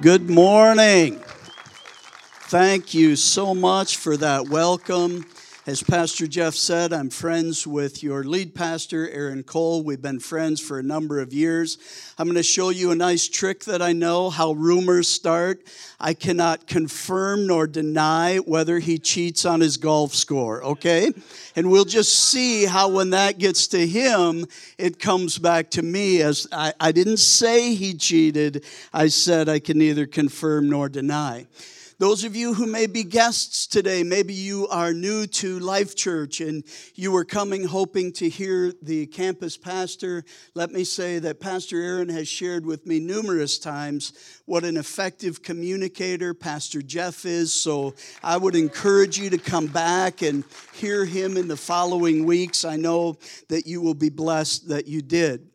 Good 0.00 0.28
morning. 0.28 1.20
Thank 2.48 2.92
you 2.92 3.16
so 3.16 3.54
much 3.54 3.96
for 3.96 4.16
that 4.18 4.46
welcome. 4.48 5.24
As 5.68 5.82
Pastor 5.82 6.28
Jeff 6.28 6.54
said, 6.54 6.92
I'm 6.92 7.10
friends 7.10 7.66
with 7.66 8.00
your 8.00 8.22
lead 8.22 8.54
pastor, 8.54 9.10
Aaron 9.10 9.42
Cole. 9.42 9.82
We've 9.82 10.00
been 10.00 10.20
friends 10.20 10.60
for 10.60 10.78
a 10.78 10.82
number 10.84 11.18
of 11.18 11.32
years. 11.32 11.76
I'm 12.16 12.28
going 12.28 12.36
to 12.36 12.44
show 12.44 12.68
you 12.68 12.92
a 12.92 12.94
nice 12.94 13.26
trick 13.26 13.64
that 13.64 13.82
I 13.82 13.92
know 13.92 14.30
how 14.30 14.52
rumors 14.52 15.08
start. 15.08 15.64
I 15.98 16.14
cannot 16.14 16.68
confirm 16.68 17.48
nor 17.48 17.66
deny 17.66 18.36
whether 18.36 18.78
he 18.78 19.00
cheats 19.00 19.44
on 19.44 19.60
his 19.60 19.76
golf 19.76 20.14
score, 20.14 20.62
okay? 20.62 21.10
And 21.56 21.68
we'll 21.68 21.84
just 21.84 22.16
see 22.16 22.66
how, 22.66 22.88
when 22.90 23.10
that 23.10 23.38
gets 23.38 23.66
to 23.68 23.84
him, 23.84 24.46
it 24.78 25.00
comes 25.00 25.36
back 25.36 25.70
to 25.72 25.82
me. 25.82 26.22
As 26.22 26.46
I, 26.52 26.74
I 26.78 26.92
didn't 26.92 27.16
say 27.16 27.74
he 27.74 27.94
cheated, 27.94 28.64
I 28.92 29.08
said 29.08 29.48
I 29.48 29.58
can 29.58 29.78
neither 29.78 30.06
confirm 30.06 30.70
nor 30.70 30.88
deny. 30.88 31.48
Those 31.98 32.24
of 32.24 32.36
you 32.36 32.52
who 32.52 32.66
may 32.66 32.86
be 32.86 33.04
guests 33.04 33.66
today, 33.66 34.02
maybe 34.02 34.34
you 34.34 34.68
are 34.68 34.92
new 34.92 35.26
to 35.28 35.58
Life 35.60 35.96
Church 35.96 36.42
and 36.42 36.62
you 36.94 37.10
were 37.10 37.24
coming 37.24 37.64
hoping 37.64 38.12
to 38.12 38.28
hear 38.28 38.74
the 38.82 39.06
campus 39.06 39.56
pastor. 39.56 40.22
Let 40.52 40.72
me 40.72 40.84
say 40.84 41.18
that 41.20 41.40
Pastor 41.40 41.80
Aaron 41.80 42.10
has 42.10 42.28
shared 42.28 42.66
with 42.66 42.84
me 42.84 43.00
numerous 43.00 43.58
times 43.58 44.12
what 44.44 44.62
an 44.62 44.76
effective 44.76 45.42
communicator 45.42 46.34
Pastor 46.34 46.82
Jeff 46.82 47.24
is. 47.24 47.54
So 47.54 47.94
I 48.22 48.36
would 48.36 48.56
encourage 48.56 49.18
you 49.18 49.30
to 49.30 49.38
come 49.38 49.66
back 49.66 50.20
and 50.20 50.44
hear 50.74 51.06
him 51.06 51.38
in 51.38 51.48
the 51.48 51.56
following 51.56 52.26
weeks. 52.26 52.66
I 52.66 52.76
know 52.76 53.16
that 53.48 53.66
you 53.66 53.80
will 53.80 53.94
be 53.94 54.10
blessed 54.10 54.68
that 54.68 54.86
you 54.86 55.00
did. 55.00 55.48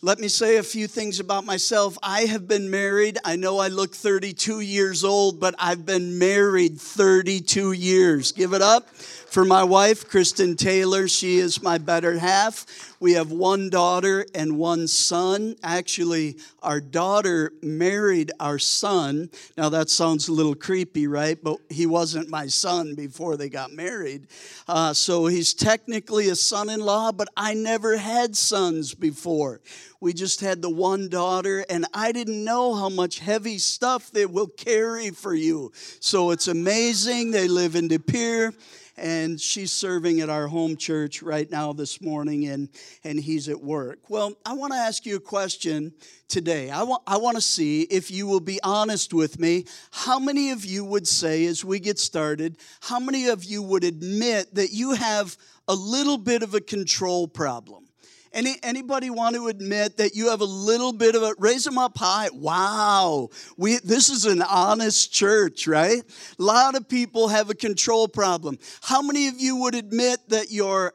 Let 0.00 0.20
me 0.20 0.28
say 0.28 0.58
a 0.58 0.62
few 0.62 0.86
things 0.86 1.18
about 1.18 1.44
myself. 1.44 1.98
I 2.04 2.20
have 2.20 2.46
been 2.46 2.70
married. 2.70 3.18
I 3.24 3.34
know 3.34 3.58
I 3.58 3.66
look 3.66 3.92
32 3.92 4.60
years 4.60 5.02
old, 5.02 5.40
but 5.40 5.56
I've 5.58 5.84
been 5.84 6.20
married 6.20 6.80
32 6.80 7.72
years. 7.72 8.30
Give 8.30 8.52
it 8.52 8.62
up 8.62 8.88
for 8.90 9.44
my 9.44 9.64
wife, 9.64 10.08
Kristen 10.08 10.54
Taylor. 10.54 11.08
She 11.08 11.38
is 11.38 11.64
my 11.64 11.78
better 11.78 12.16
half. 12.16 12.94
We 13.00 13.12
have 13.12 13.30
one 13.30 13.70
daughter 13.70 14.26
and 14.34 14.58
one 14.58 14.88
son. 14.88 15.54
Actually, 15.62 16.36
our 16.62 16.80
daughter 16.80 17.52
married 17.62 18.32
our 18.40 18.58
son. 18.58 19.30
Now, 19.56 19.68
that 19.68 19.88
sounds 19.88 20.28
a 20.28 20.32
little 20.32 20.56
creepy, 20.56 21.06
right? 21.06 21.38
But 21.40 21.58
he 21.68 21.86
wasn't 21.86 22.28
my 22.28 22.48
son 22.48 22.94
before 22.94 23.36
they 23.36 23.48
got 23.48 23.72
married. 23.72 24.26
Uh, 24.66 24.92
so 24.94 25.26
he's 25.26 25.54
technically 25.54 26.28
a 26.28 26.34
son 26.34 26.68
in 26.68 26.80
law, 26.80 27.12
but 27.12 27.28
I 27.36 27.54
never 27.54 27.96
had 27.96 28.36
sons 28.36 28.94
before. 28.94 29.60
We 30.00 30.12
just 30.12 30.40
had 30.40 30.62
the 30.62 30.70
one 30.70 31.08
daughter, 31.08 31.64
and 31.70 31.86
I 31.94 32.12
didn't 32.12 32.44
know 32.44 32.74
how 32.74 32.88
much 32.88 33.20
heavy 33.20 33.58
stuff 33.58 34.10
they 34.10 34.26
will 34.26 34.46
carry 34.46 35.10
for 35.10 35.34
you. 35.34 35.72
So 36.00 36.30
it's 36.30 36.48
amazing. 36.48 37.30
They 37.30 37.48
live 37.48 37.76
in 37.76 37.88
De 37.88 37.98
Pere 37.98 38.52
and 38.98 39.40
she's 39.40 39.72
serving 39.72 40.20
at 40.20 40.28
our 40.28 40.46
home 40.46 40.76
church 40.76 41.22
right 41.22 41.50
now 41.50 41.72
this 41.72 42.00
morning, 42.00 42.46
and, 42.46 42.68
and 43.04 43.18
he's 43.18 43.48
at 43.48 43.60
work. 43.60 44.10
Well, 44.10 44.34
I 44.44 44.52
want 44.54 44.72
to 44.72 44.78
ask 44.78 45.06
you 45.06 45.16
a 45.16 45.20
question 45.20 45.92
today. 46.28 46.70
I 46.70 46.82
want, 46.82 47.02
I 47.06 47.16
want 47.16 47.36
to 47.36 47.40
see 47.40 47.82
if 47.82 48.10
you 48.10 48.26
will 48.26 48.40
be 48.40 48.60
honest 48.62 49.14
with 49.14 49.38
me. 49.38 49.64
How 49.90 50.18
many 50.18 50.50
of 50.50 50.64
you 50.64 50.84
would 50.84 51.08
say, 51.08 51.46
as 51.46 51.64
we 51.64 51.80
get 51.80 51.98
started, 51.98 52.56
how 52.80 53.00
many 53.00 53.28
of 53.28 53.44
you 53.44 53.62
would 53.62 53.84
admit 53.84 54.54
that 54.54 54.72
you 54.72 54.92
have 54.92 55.36
a 55.66 55.74
little 55.74 56.18
bit 56.18 56.42
of 56.42 56.54
a 56.54 56.60
control 56.60 57.26
problem? 57.26 57.87
Any, 58.32 58.56
anybody 58.62 59.10
want 59.10 59.34
to 59.36 59.48
admit 59.48 59.96
that 59.96 60.14
you 60.14 60.28
have 60.30 60.40
a 60.40 60.46
little 60.46 60.92
bit 60.92 61.14
of 61.14 61.22
a 61.22 61.34
raise 61.38 61.64
them 61.64 61.78
up 61.78 61.96
high? 61.96 62.28
Wow, 62.32 63.30
we 63.56 63.78
this 63.78 64.08
is 64.08 64.26
an 64.26 64.42
honest 64.42 65.12
church, 65.12 65.66
right? 65.66 66.02
A 66.38 66.42
lot 66.42 66.74
of 66.74 66.88
people 66.88 67.28
have 67.28 67.50
a 67.50 67.54
control 67.54 68.06
problem. 68.08 68.58
How 68.82 69.00
many 69.02 69.28
of 69.28 69.40
you 69.40 69.56
would 69.56 69.74
admit 69.74 70.20
that 70.28 70.50
your 70.50 70.94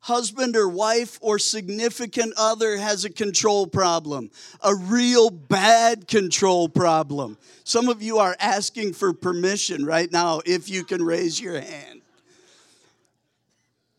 husband 0.00 0.54
or 0.54 0.68
wife 0.68 1.18
or 1.22 1.38
significant 1.38 2.34
other 2.36 2.76
has 2.76 3.06
a 3.06 3.10
control 3.10 3.66
problem? 3.66 4.30
A 4.62 4.74
real 4.74 5.30
bad 5.30 6.06
control 6.06 6.68
problem. 6.68 7.38
Some 7.64 7.88
of 7.88 8.02
you 8.02 8.18
are 8.18 8.36
asking 8.38 8.92
for 8.92 9.14
permission 9.14 9.86
right 9.86 10.12
now 10.12 10.42
if 10.44 10.68
you 10.68 10.84
can 10.84 11.02
raise 11.02 11.40
your 11.40 11.58
hand. 11.58 12.02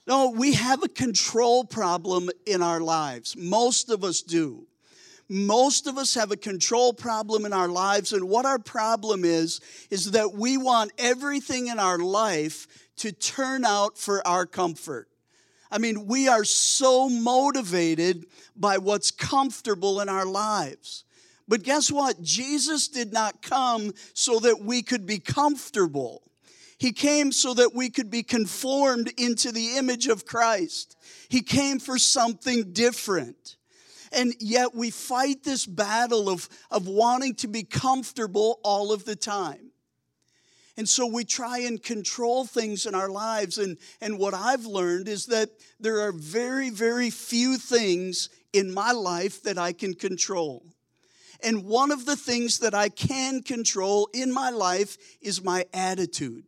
No, 0.08 0.30
we 0.30 0.54
have 0.54 0.84
a 0.84 0.90
control 0.90 1.64
problem 1.64 2.30
in 2.46 2.62
our 2.62 2.80
lives. 2.80 3.36
Most 3.36 3.90
of 3.90 4.04
us 4.04 4.22
do. 4.22 4.68
Most 5.28 5.88
of 5.88 5.98
us 5.98 6.14
have 6.14 6.32
a 6.32 6.38
control 6.38 6.94
problem 6.94 7.46
in 7.46 7.54
our 7.54 7.68
lives, 7.68 8.14
and 8.14 8.30
what 8.30 8.46
our 8.46 8.60
problem 8.60 9.26
is, 9.26 9.60
is 9.90 10.12
that 10.12 10.34
we 10.34 10.58
want 10.58 10.92
everything 11.00 11.68
in 11.68 11.80
our 11.80 11.98
life 11.98 12.68
to 12.98 13.12
turn 13.12 13.66
out 13.66 13.98
for 13.98 14.26
our 14.28 14.46
comfort. 14.46 15.08
I 15.72 15.80
mean, 15.80 16.06
we 16.06 16.28
are 16.28 16.44
so 16.44 17.10
motivated 17.10 18.28
by 18.56 18.78
what's 18.78 19.10
comfortable 19.10 20.00
in 20.00 20.10
our 20.10 20.26
lives. 20.26 21.06
But 21.48 21.64
guess 21.64 21.92
what? 21.92 22.22
Jesus 22.22 22.88
did 22.88 23.12
not 23.12 23.42
come 23.42 23.94
so 24.14 24.40
that 24.40 24.62
we 24.62 24.84
could 24.84 25.08
be 25.08 25.20
comfortable. 25.20 26.22
He 26.86 26.92
came 26.92 27.32
so 27.32 27.56
that 27.56 27.74
we 27.74 27.90
could 27.90 28.12
be 28.12 28.22
conformed 28.22 29.12
into 29.18 29.52
the 29.52 29.78
image 29.78 30.06
of 30.06 30.24
Christ. 30.24 30.96
He 31.30 31.42
came 31.42 31.80
for 31.80 31.98
something 31.98 32.74
different. 32.74 33.56
And 34.12 34.36
yet 34.40 34.76
we 34.76 34.92
fight 34.92 35.44
this 35.44 35.66
battle 35.66 36.30
of, 36.30 36.48
of 36.70 36.88
wanting 36.88 37.34
to 37.38 37.48
be 37.48 37.64
comfortable 37.64 38.60
all 38.64 38.92
of 38.94 39.04
the 39.04 39.16
time. 39.16 39.72
And 40.78 40.88
so 40.88 41.08
we 41.08 41.26
try 41.26 41.58
and 41.58 41.82
control 41.82 42.46
things 42.46 42.86
in 42.86 42.94
our 42.94 43.10
lives. 43.10 43.58
And, 43.58 43.80
and 44.00 44.20
what 44.20 44.36
I've 44.36 44.68
learned 44.68 45.08
is 45.08 45.26
that 45.26 45.50
there 45.80 46.02
are 46.02 46.12
very, 46.12 46.70
very 46.70 47.10
few 47.10 47.58
things 47.58 48.30
in 48.54 48.72
my 48.72 48.92
life 48.92 49.42
that 49.42 49.58
I 49.58 49.74
can 49.74 49.96
control. 49.96 50.64
And 51.42 51.66
one 51.66 51.92
of 51.92 52.06
the 52.06 52.16
things 52.16 52.60
that 52.60 52.76
I 52.76 52.90
can 52.90 53.42
control 53.42 54.08
in 54.14 54.32
my 54.32 54.52
life 54.52 54.98
is 55.20 55.44
my 55.44 55.66
attitude. 55.74 56.44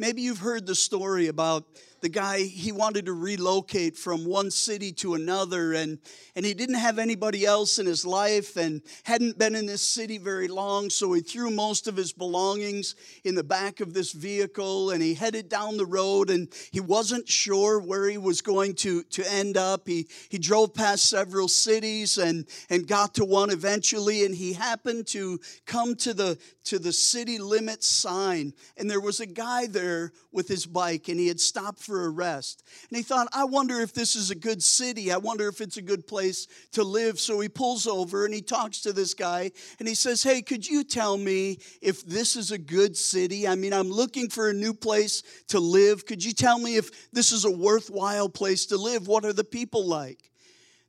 Maybe 0.00 0.22
you've 0.22 0.38
heard 0.38 0.66
the 0.66 0.74
story 0.74 1.26
about 1.26 1.66
the 2.00 2.08
guy, 2.08 2.40
he 2.40 2.72
wanted 2.72 3.06
to 3.06 3.12
relocate 3.12 3.96
from 3.96 4.24
one 4.24 4.50
city 4.50 4.92
to 4.92 5.14
another, 5.14 5.72
and, 5.74 5.98
and 6.34 6.46
he 6.46 6.54
didn't 6.54 6.76
have 6.76 6.98
anybody 6.98 7.44
else 7.44 7.78
in 7.78 7.86
his 7.86 8.06
life 8.06 8.56
and 8.56 8.82
hadn't 9.04 9.38
been 9.38 9.54
in 9.54 9.66
this 9.66 9.82
city 9.82 10.18
very 10.18 10.48
long, 10.48 10.90
so 10.90 11.12
he 11.12 11.20
threw 11.20 11.50
most 11.50 11.86
of 11.86 11.96
his 11.96 12.12
belongings 12.12 12.94
in 13.24 13.34
the 13.34 13.44
back 13.44 13.80
of 13.80 13.92
this 13.92 14.12
vehicle 14.12 14.90
and 14.90 15.02
he 15.02 15.14
headed 15.14 15.48
down 15.48 15.76
the 15.76 15.86
road 15.86 16.30
and 16.30 16.48
he 16.70 16.80
wasn't 16.80 17.28
sure 17.28 17.80
where 17.80 18.08
he 18.08 18.18
was 18.18 18.40
going 18.40 18.74
to, 18.74 19.02
to 19.04 19.32
end 19.32 19.56
up. 19.56 19.86
He, 19.86 20.08
he 20.28 20.38
drove 20.38 20.74
past 20.74 21.08
several 21.08 21.48
cities 21.48 22.18
and, 22.18 22.46
and 22.68 22.86
got 22.86 23.14
to 23.14 23.24
one 23.24 23.50
eventually, 23.50 24.24
and 24.24 24.34
he 24.34 24.52
happened 24.52 25.06
to 25.08 25.40
come 25.66 25.94
to 25.96 26.14
the, 26.14 26.38
to 26.64 26.78
the 26.78 26.92
city 26.92 27.38
limits 27.38 27.86
sign, 27.86 28.52
and 28.76 28.90
there 28.90 29.00
was 29.00 29.20
a 29.20 29.26
guy 29.26 29.66
there 29.66 30.12
with 30.32 30.48
his 30.48 30.66
bike, 30.66 31.08
and 31.08 31.18
he 31.18 31.28
had 31.28 31.40
stopped 31.40 31.80
for 31.90 32.04
a 32.04 32.10
rest. 32.10 32.62
And 32.88 32.96
he 32.96 33.02
thought, 33.02 33.26
I 33.32 33.44
wonder 33.44 33.80
if 33.80 33.92
this 33.92 34.14
is 34.14 34.30
a 34.30 34.36
good 34.36 34.62
city. 34.62 35.10
I 35.10 35.16
wonder 35.16 35.48
if 35.48 35.60
it's 35.60 35.76
a 35.76 35.82
good 35.82 36.06
place 36.06 36.46
to 36.70 36.84
live. 36.84 37.18
So 37.18 37.40
he 37.40 37.48
pulls 37.48 37.88
over 37.88 38.24
and 38.24 38.32
he 38.32 38.42
talks 38.42 38.80
to 38.82 38.92
this 38.92 39.12
guy 39.12 39.50
and 39.80 39.88
he 39.88 39.96
says, 39.96 40.22
Hey, 40.22 40.40
could 40.40 40.66
you 40.66 40.84
tell 40.84 41.18
me 41.18 41.58
if 41.82 42.06
this 42.06 42.36
is 42.36 42.52
a 42.52 42.58
good 42.58 42.96
city? 42.96 43.48
I 43.48 43.56
mean, 43.56 43.72
I'm 43.72 43.90
looking 43.90 44.28
for 44.28 44.48
a 44.48 44.54
new 44.54 44.72
place 44.72 45.24
to 45.48 45.58
live. 45.58 46.06
Could 46.06 46.24
you 46.24 46.32
tell 46.32 46.60
me 46.60 46.76
if 46.76 47.10
this 47.10 47.32
is 47.32 47.44
a 47.44 47.50
worthwhile 47.50 48.28
place 48.28 48.66
to 48.66 48.76
live? 48.76 49.08
What 49.08 49.24
are 49.24 49.32
the 49.32 49.42
people 49.42 49.84
like? 49.84 50.30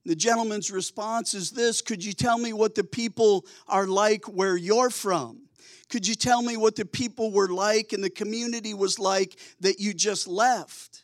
The 0.06 0.16
gentleman's 0.16 0.70
response 0.70 1.34
is 1.34 1.50
this 1.50 1.82
Could 1.82 2.06
you 2.06 2.14
tell 2.14 2.38
me 2.38 2.54
what 2.54 2.76
the 2.76 2.84
people 2.84 3.48
are 3.68 3.88
like 3.88 4.26
where 4.26 4.56
you're 4.56 4.92
from? 4.92 5.48
Could 5.92 6.08
you 6.08 6.16
tell 6.16 6.42
me 6.42 6.56
what 6.56 6.78
the 6.78 6.86
people 6.86 7.32
were 7.32 7.50
like 7.50 7.92
and 7.92 8.02
the 8.02 8.10
community 8.10 8.74
was 8.74 8.98
like 8.98 9.38
that 9.60 9.80
you 9.82 9.94
just 9.94 10.26
left? 10.26 11.04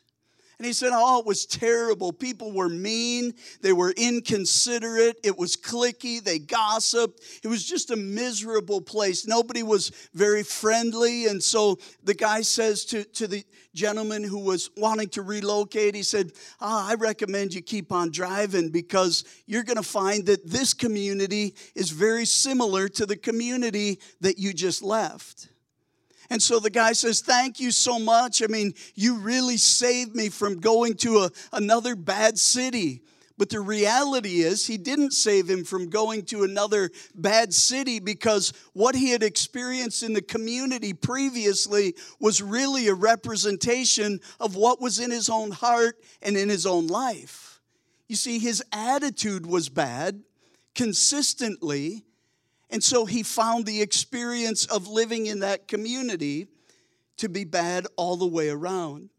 And 0.59 0.65
he 0.65 0.73
said, 0.73 0.89
Oh, 0.91 1.19
it 1.19 1.25
was 1.25 1.45
terrible. 1.45 2.11
People 2.11 2.51
were 2.51 2.69
mean. 2.69 3.33
They 3.61 3.73
were 3.73 3.91
inconsiderate. 3.91 5.17
It 5.23 5.37
was 5.37 5.55
clicky. 5.55 6.23
They 6.23 6.39
gossiped. 6.39 7.21
It 7.43 7.47
was 7.47 7.63
just 7.63 7.91
a 7.91 7.95
miserable 7.95 8.81
place. 8.81 9.27
Nobody 9.27 9.61
was 9.61 9.91
very 10.15 10.41
friendly. 10.41 11.27
And 11.27 11.43
so 11.43 11.77
the 12.03 12.15
guy 12.15 12.41
says 12.41 12.85
to, 12.85 13.03
to 13.03 13.27
the 13.27 13.45
gentleman 13.75 14.23
who 14.23 14.39
was 14.39 14.71
wanting 14.75 15.09
to 15.09 15.21
relocate, 15.21 15.93
he 15.93 16.01
said, 16.01 16.31
ah, 16.59 16.89
I 16.89 16.95
recommend 16.95 17.53
you 17.53 17.61
keep 17.61 17.91
on 17.91 18.09
driving 18.09 18.69
because 18.69 19.25
you're 19.45 19.63
going 19.63 19.77
to 19.77 19.83
find 19.83 20.25
that 20.25 20.47
this 20.47 20.73
community 20.73 21.53
is 21.75 21.91
very 21.91 22.25
similar 22.25 22.89
to 22.89 23.05
the 23.05 23.15
community 23.15 23.99
that 24.21 24.39
you 24.39 24.53
just 24.53 24.81
left. 24.81 25.49
And 26.29 26.41
so 26.41 26.59
the 26.59 26.69
guy 26.69 26.93
says, 26.93 27.21
Thank 27.21 27.59
you 27.59 27.71
so 27.71 27.99
much. 27.99 28.41
I 28.43 28.47
mean, 28.47 28.73
you 28.95 29.17
really 29.17 29.57
saved 29.57 30.15
me 30.15 30.29
from 30.29 30.59
going 30.59 30.95
to 30.95 31.19
a, 31.19 31.31
another 31.53 31.95
bad 31.95 32.37
city. 32.37 33.01
But 33.37 33.49
the 33.49 33.61
reality 33.61 34.41
is, 34.41 34.65
he 34.65 34.77
didn't 34.77 35.11
save 35.11 35.47
him 35.47 35.63
from 35.63 35.89
going 35.89 36.25
to 36.25 36.43
another 36.43 36.89
bad 37.13 37.53
city 37.53 37.99
because 37.99 38.51
what 38.73 38.95
he 38.95 39.11
had 39.11 39.21
experienced 39.21 40.01
in 40.01 40.13
the 40.13 40.23
community 40.23 40.91
previously 40.91 41.93
was 42.19 42.41
really 42.41 42.87
a 42.87 42.95
representation 42.95 44.21
of 44.39 44.55
what 44.55 44.81
was 44.81 44.99
in 44.99 45.11
his 45.11 45.29
own 45.29 45.51
heart 45.51 45.97
and 46.23 46.35
in 46.35 46.49
his 46.49 46.65
own 46.65 46.87
life. 46.87 47.61
You 48.07 48.15
see, 48.15 48.39
his 48.39 48.63
attitude 48.71 49.45
was 49.45 49.69
bad 49.69 50.23
consistently, 50.73 52.06
and 52.69 52.83
so 52.83 53.05
he 53.05 53.23
found 53.23 53.65
the 53.65 53.81
experience 53.81 54.65
of 54.65 54.87
living 54.87 55.27
in 55.27 55.39
that 55.39 55.67
community 55.67 56.47
to 57.17 57.29
be 57.29 57.43
bad 57.43 57.87
all 57.95 58.17
the 58.17 58.27
way 58.27 58.49
around. 58.49 59.09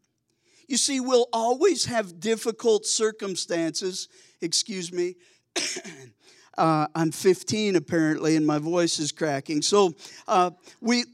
You 0.67 0.77
see, 0.77 0.99
we'll 0.99 1.27
always 1.33 1.85
have 1.85 2.19
difficult 2.19 2.85
circumstances. 2.85 4.07
Excuse 4.39 4.93
me. 4.93 5.15
uh, 6.57 6.87
I'm 6.93 7.11
15 7.11 7.75
apparently, 7.75 8.35
and 8.35 8.45
my 8.45 8.59
voice 8.59 8.99
is 8.99 9.11
cracking. 9.11 9.63
So 9.63 9.95
uh, 10.27 10.51
we 10.79 11.05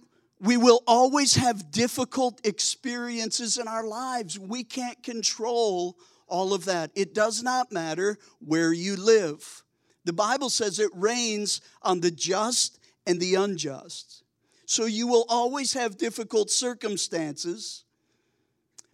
we 0.41 0.57
will 0.57 0.83
always 0.85 1.35
have 1.35 1.71
difficult 1.71 2.45
experiences 2.45 3.57
in 3.57 3.67
our 3.69 3.87
lives. 3.87 4.37
We 4.37 4.65
can't 4.65 5.01
control 5.01 5.97
all 6.27 6.53
of 6.53 6.65
that. 6.65 6.91
It 6.93 7.13
does 7.13 7.41
not 7.41 7.71
matter 7.71 8.17
where 8.39 8.73
you 8.73 8.97
live. 8.97 9.63
The 10.05 10.13
Bible 10.13 10.49
says 10.49 10.79
it 10.79 10.91
rains 10.93 11.61
on 11.81 11.99
the 11.99 12.11
just 12.11 12.79
and 13.05 13.19
the 13.19 13.35
unjust. 13.35 14.23
So 14.65 14.85
you 14.85 15.07
will 15.07 15.25
always 15.29 15.73
have 15.73 15.97
difficult 15.97 16.49
circumstances 16.49 17.85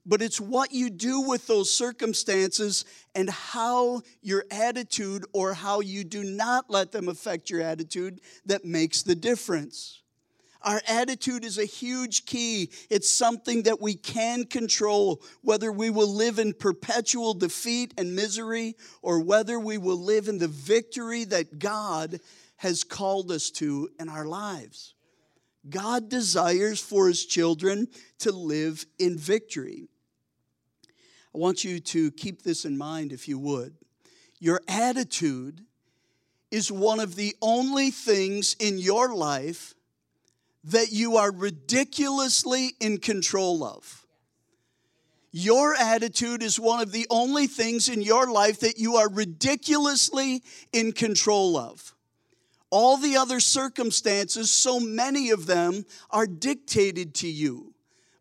but 0.05 0.21
it's 0.21 0.41
what 0.41 0.71
you 0.71 0.89
do 0.89 1.21
with 1.21 1.45
those 1.47 1.73
circumstances 1.73 2.85
and 3.13 3.29
how 3.29 4.01
your 4.21 4.45
attitude 4.49 5.25
or 5.31 5.53
how 5.53 5.79
you 5.79 6.03
do 6.03 6.23
not 6.23 6.69
let 6.69 6.91
them 6.91 7.07
affect 7.07 7.49
your 7.49 7.61
attitude 7.61 8.19
that 8.45 8.65
makes 8.65 9.03
the 9.03 9.15
difference. 9.15 10.00
Our 10.63 10.81
attitude 10.87 11.43
is 11.43 11.57
a 11.57 11.65
huge 11.65 12.25
key. 12.25 12.71
It's 12.89 13.09
something 13.09 13.63
that 13.63 13.81
we 13.81 13.95
can 13.95 14.45
control, 14.45 15.21
whether 15.41 15.71
we 15.71 15.89
will 15.89 16.13
live 16.13 16.37
in 16.39 16.53
perpetual 16.53 17.33
defeat 17.33 17.93
and 17.97 18.15
misery 18.15 18.75
or 19.01 19.19
whether 19.19 19.59
we 19.59 19.77
will 19.77 19.99
live 19.99 20.27
in 20.27 20.37
the 20.37 20.47
victory 20.47 21.23
that 21.25 21.59
God 21.59 22.19
has 22.57 22.83
called 22.83 23.31
us 23.31 23.49
to 23.51 23.89
in 23.99 24.07
our 24.07 24.25
lives. 24.25 24.93
God 25.69 26.09
desires 26.09 26.79
for 26.79 27.07
his 27.07 27.25
children 27.25 27.87
to 28.19 28.31
live 28.31 28.85
in 28.99 29.17
victory. 29.17 29.87
I 31.33 31.37
want 31.37 31.63
you 31.63 31.79
to 31.79 32.11
keep 32.11 32.43
this 32.43 32.65
in 32.65 32.77
mind 32.77 33.11
if 33.11 33.27
you 33.27 33.39
would. 33.39 33.75
Your 34.39 34.61
attitude 34.67 35.61
is 36.51 36.71
one 36.71 36.99
of 36.99 37.15
the 37.15 37.35
only 37.41 37.89
things 37.89 38.55
in 38.59 38.77
your 38.77 39.15
life 39.15 39.73
that 40.63 40.91
you 40.91 41.17
are 41.17 41.31
ridiculously 41.31 42.73
in 42.79 42.99
control 42.99 43.63
of. 43.63 44.05
Your 45.31 45.75
attitude 45.75 46.43
is 46.43 46.59
one 46.59 46.81
of 46.81 46.91
the 46.91 47.07
only 47.09 47.47
things 47.47 47.87
in 47.87 48.01
your 48.01 48.29
life 48.29 48.59
that 48.59 48.77
you 48.77 48.97
are 48.97 49.09
ridiculously 49.09 50.43
in 50.73 50.91
control 50.91 51.57
of. 51.57 51.95
All 52.69 52.97
the 52.97 53.17
other 53.17 53.39
circumstances, 53.39 54.51
so 54.51 54.79
many 54.79 55.29
of 55.29 55.45
them 55.45 55.85
are 56.09 56.27
dictated 56.27 57.15
to 57.15 57.27
you 57.27 57.73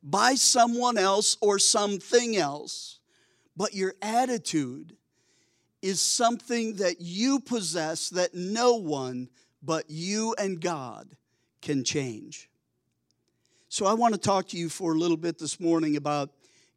by 0.03 0.35
someone 0.35 0.97
else 0.99 1.37
or 1.41 1.59
something 1.59 2.37
else. 2.37 3.01
But 3.57 3.75
your 3.75 3.95
attitude 4.01 4.97
is 5.83 6.01
something 6.01 6.77
that 6.77 7.01
you 7.01 7.41
possess 7.41 8.09
that 8.11 8.35
no 8.35 8.75
one 8.75 9.29
but 9.63 9.85
you 9.89 10.35
and 10.39 10.61
God 10.61 11.17
can 11.61 11.85
change. 11.85 12.49
So 13.69 13.87
I 13.87 13.95
want 13.95 14.15
to 14.15 14.21
talk 14.21 14.49
to 14.49 14.57
you 14.57 14.69
for 14.69 14.95
a 14.95 14.99
little 14.99 15.17
bit 15.17 15.39
this 15.39 15.61
morning 15.61 15.97
about 15.97 16.31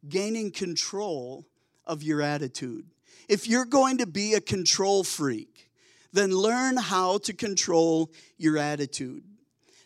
gaining 0.08 0.50
control 0.50 1.46
of 1.86 2.02
your 2.02 2.22
attitude. 2.22 2.86
If 3.28 3.48
you're 3.48 3.64
going 3.64 3.98
to 3.98 4.06
be 4.06 4.34
a 4.34 4.40
control 4.40 5.02
freak, 5.02 5.70
then 6.12 6.30
learn 6.30 6.76
how 6.76 7.18
to 7.18 7.32
control 7.32 8.12
your 8.38 8.58
attitude. 8.58 9.24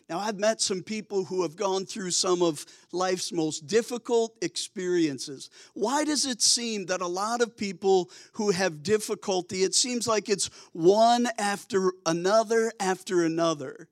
Now, 0.09 0.17
I've 0.19 0.39
met 0.39 0.59
some 0.59 0.81
people 0.81 1.25
who 1.25 1.43
have 1.43 1.55
gone 1.55 1.85
through 1.85 2.11
some 2.11 2.41
of 2.41 2.65
life's 2.91 3.31
most 3.31 3.67
difficult 3.67 4.35
experiences. 4.41 5.51
Why 5.75 6.03
does 6.03 6.25
it 6.25 6.41
seem 6.41 6.87
that 6.87 7.01
a 7.01 7.07
lot 7.07 7.41
of 7.41 7.55
people 7.55 8.09
who 8.33 8.49
have 8.49 8.81
difficulty, 8.81 9.63
it 9.63 9.75
seems 9.75 10.07
like 10.07 10.27
it's 10.27 10.49
one 10.73 11.27
after 11.37 11.93
another 12.07 12.71
after 12.79 13.23
another? 13.23 13.87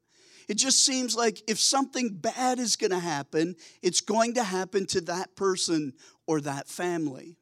It 0.47 0.57
just 0.57 0.85
seems 0.85 1.15
like 1.15 1.44
if 1.47 1.59
something 1.59 2.09
bad 2.09 2.59
is 2.59 2.75
going 2.75 2.91
to 2.91 2.99
happen, 2.99 3.55
it's 3.81 4.01
going 4.01 4.35
to 4.35 4.44
happen 4.44 4.85
to 4.88 5.01
that 5.01 5.35
person 5.35 5.94
or 6.25 6.39
that 6.41 6.67
family. 6.67 7.35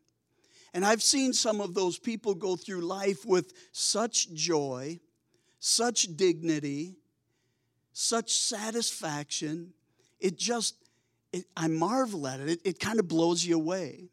And 0.74 0.84
I've 0.84 1.04
seen 1.04 1.32
some 1.32 1.62
of 1.62 1.74
those 1.74 2.00
people 2.00 2.34
go 2.34 2.56
through 2.56 2.82
life 2.82 3.26
with 3.26 3.54
such 3.72 4.34
joy, 4.34 5.00
such 5.60 6.18
dignity, 6.18 6.98
such 7.94 8.34
satisfaction. 8.34 9.74
It 10.20 10.38
just, 10.38 10.76
it, 11.32 11.46
I 11.56 11.68
marvel 11.68 12.28
at 12.28 12.40
it. 12.40 12.50
It, 12.50 12.60
it 12.66 12.80
kind 12.80 13.00
of 13.00 13.08
blows 13.08 13.46
you 13.46 13.56
away. 13.56 14.10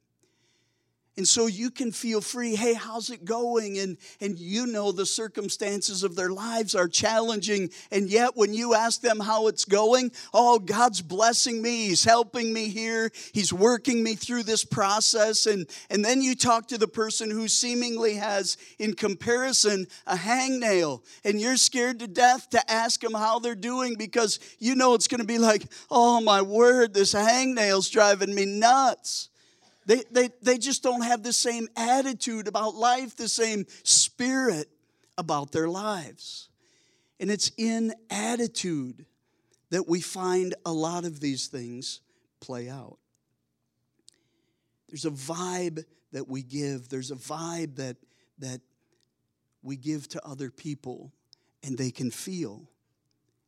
And 1.19 1.29
so 1.29 1.47
you 1.47 1.71
can 1.71 1.93
feel 1.93 2.23
free. 2.23 2.55
Hey, 2.55 2.73
how's 2.73 3.11
it 3.11 3.27
going? 3.27 3.79
And, 3.79 3.99
and 4.23 4.39
you 4.39 4.67
know 4.67 4.93
the 4.93 5.05
circumstances 5.05 6.05
of 6.05 6.17
their 6.17 6.31
lives 6.31 6.75
are 6.75 6.89
challenging. 6.89 7.69
And 7.91 8.09
yet, 8.09 8.31
when 8.35 8.55
you 8.55 8.75
ask 8.75 9.03
them 9.03 9.21
how 9.21 9.49
it's 9.49 9.67
going, 9.67 10.13
oh, 10.33 10.59
God's 10.59 11.03
blessing 11.03 11.61
me. 11.61 11.89
He's 11.89 12.03
helping 12.05 12.51
me 12.51 12.69
here. 12.69 13.11
He's 13.35 13.53
working 13.53 14.03
me 14.03 14.15
through 14.15 14.45
this 14.45 14.65
process. 14.65 15.45
And, 15.45 15.69
and 15.91 16.03
then 16.03 16.23
you 16.23 16.35
talk 16.35 16.69
to 16.69 16.79
the 16.79 16.89
person 16.89 17.31
who 17.31 17.47
seemingly 17.47 18.15
has, 18.15 18.57
in 18.79 18.95
comparison, 18.95 19.89
a 20.07 20.17
hangnail. 20.17 21.03
And 21.25 21.39
you're 21.39 21.59
scared 21.59 21.99
to 21.99 22.09
death 22.09 22.49
to 22.51 22.71
ask 22.71 23.01
them 23.01 23.13
how 23.13 23.39
they're 23.39 23.55
doing 23.55 23.97
because 23.97 24.41
you 24.59 24.75
know 24.75 24.95
it's 24.95 25.09
going 25.09 25.21
to 25.21 25.27
be 25.27 25.39
like, 25.39 25.71
oh, 25.91 26.23
my 26.23 26.41
word, 26.41 26.95
this 26.95 27.13
hangnail's 27.13 27.91
driving 27.91 28.35
me 28.35 28.47
nuts. 28.47 29.29
They, 29.87 30.03
they, 30.11 30.31
they 30.43 30.59
just 30.59 30.83
don't 30.83 31.03
have 31.03 31.23
the 31.23 31.33
same 31.33 31.69
attitude 31.77 32.47
about 32.47 32.75
life, 32.75 33.17
the 33.17 33.29
same 33.29 33.67
spirit 33.83 34.69
about 35.19 35.53
their 35.53 35.69
lives. 35.69 36.49
And 37.19 37.31
it's 37.31 37.51
in 37.57 37.93
attitude 38.11 39.07
that 39.71 39.89
we 39.89 40.01
find 40.01 40.55
a 40.65 40.73
lot 40.73 41.05
of 41.05 41.21
these 41.21 41.49
things 41.49 42.01
play 42.41 42.69
out. 42.69 42.99
There's 44.89 45.07
a 45.07 45.11
vibe 45.11 45.85
that 46.13 46.29
we 46.29 46.43
give, 46.43 46.89
there's 46.89 47.11
a 47.11 47.17
vibe 47.17 47.77
that, 47.77 47.97
that 48.39 48.61
we 49.63 49.77
give 49.77 50.09
to 50.11 50.27
other 50.27 50.51
people, 50.51 51.13
and 51.63 51.79
they 51.79 51.91
can 51.91 52.11
feel. 52.11 52.69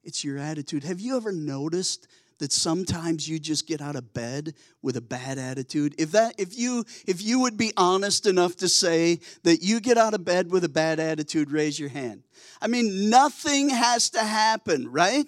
It's 0.04 0.23
your 0.23 0.38
attitude. 0.38 0.84
Have 0.84 1.00
you 1.00 1.16
ever 1.16 1.32
noticed 1.32 2.06
that 2.38 2.52
sometimes 2.52 3.28
you 3.28 3.38
just 3.38 3.66
get 3.66 3.80
out 3.80 3.96
of 3.96 4.12
bed 4.12 4.54
with 4.82 4.96
a 4.96 5.00
bad 5.00 5.38
attitude? 5.38 5.94
If 5.99 6.12
that 6.12 6.34
if 6.38 6.58
you 6.58 6.84
if 7.06 7.23
you 7.23 7.40
would 7.40 7.56
be 7.56 7.73
honest 7.76 8.26
enough 8.26 8.56
to 8.56 8.68
say 8.68 9.20
that 9.44 9.62
you 9.62 9.80
get 9.80 9.96
out 9.96 10.14
of 10.14 10.25
bed 10.25 10.50
with 10.50 10.64
a 10.64 10.68
bad 10.68 11.00
attitude 11.00 11.50
raise 11.50 11.78
your 11.78 11.88
hand. 11.88 12.23
I 12.61 12.66
mean 12.66 13.08
nothing 13.08 13.70
has 13.70 14.11
to 14.11 14.20
happen 14.20 14.90
right 14.90 15.26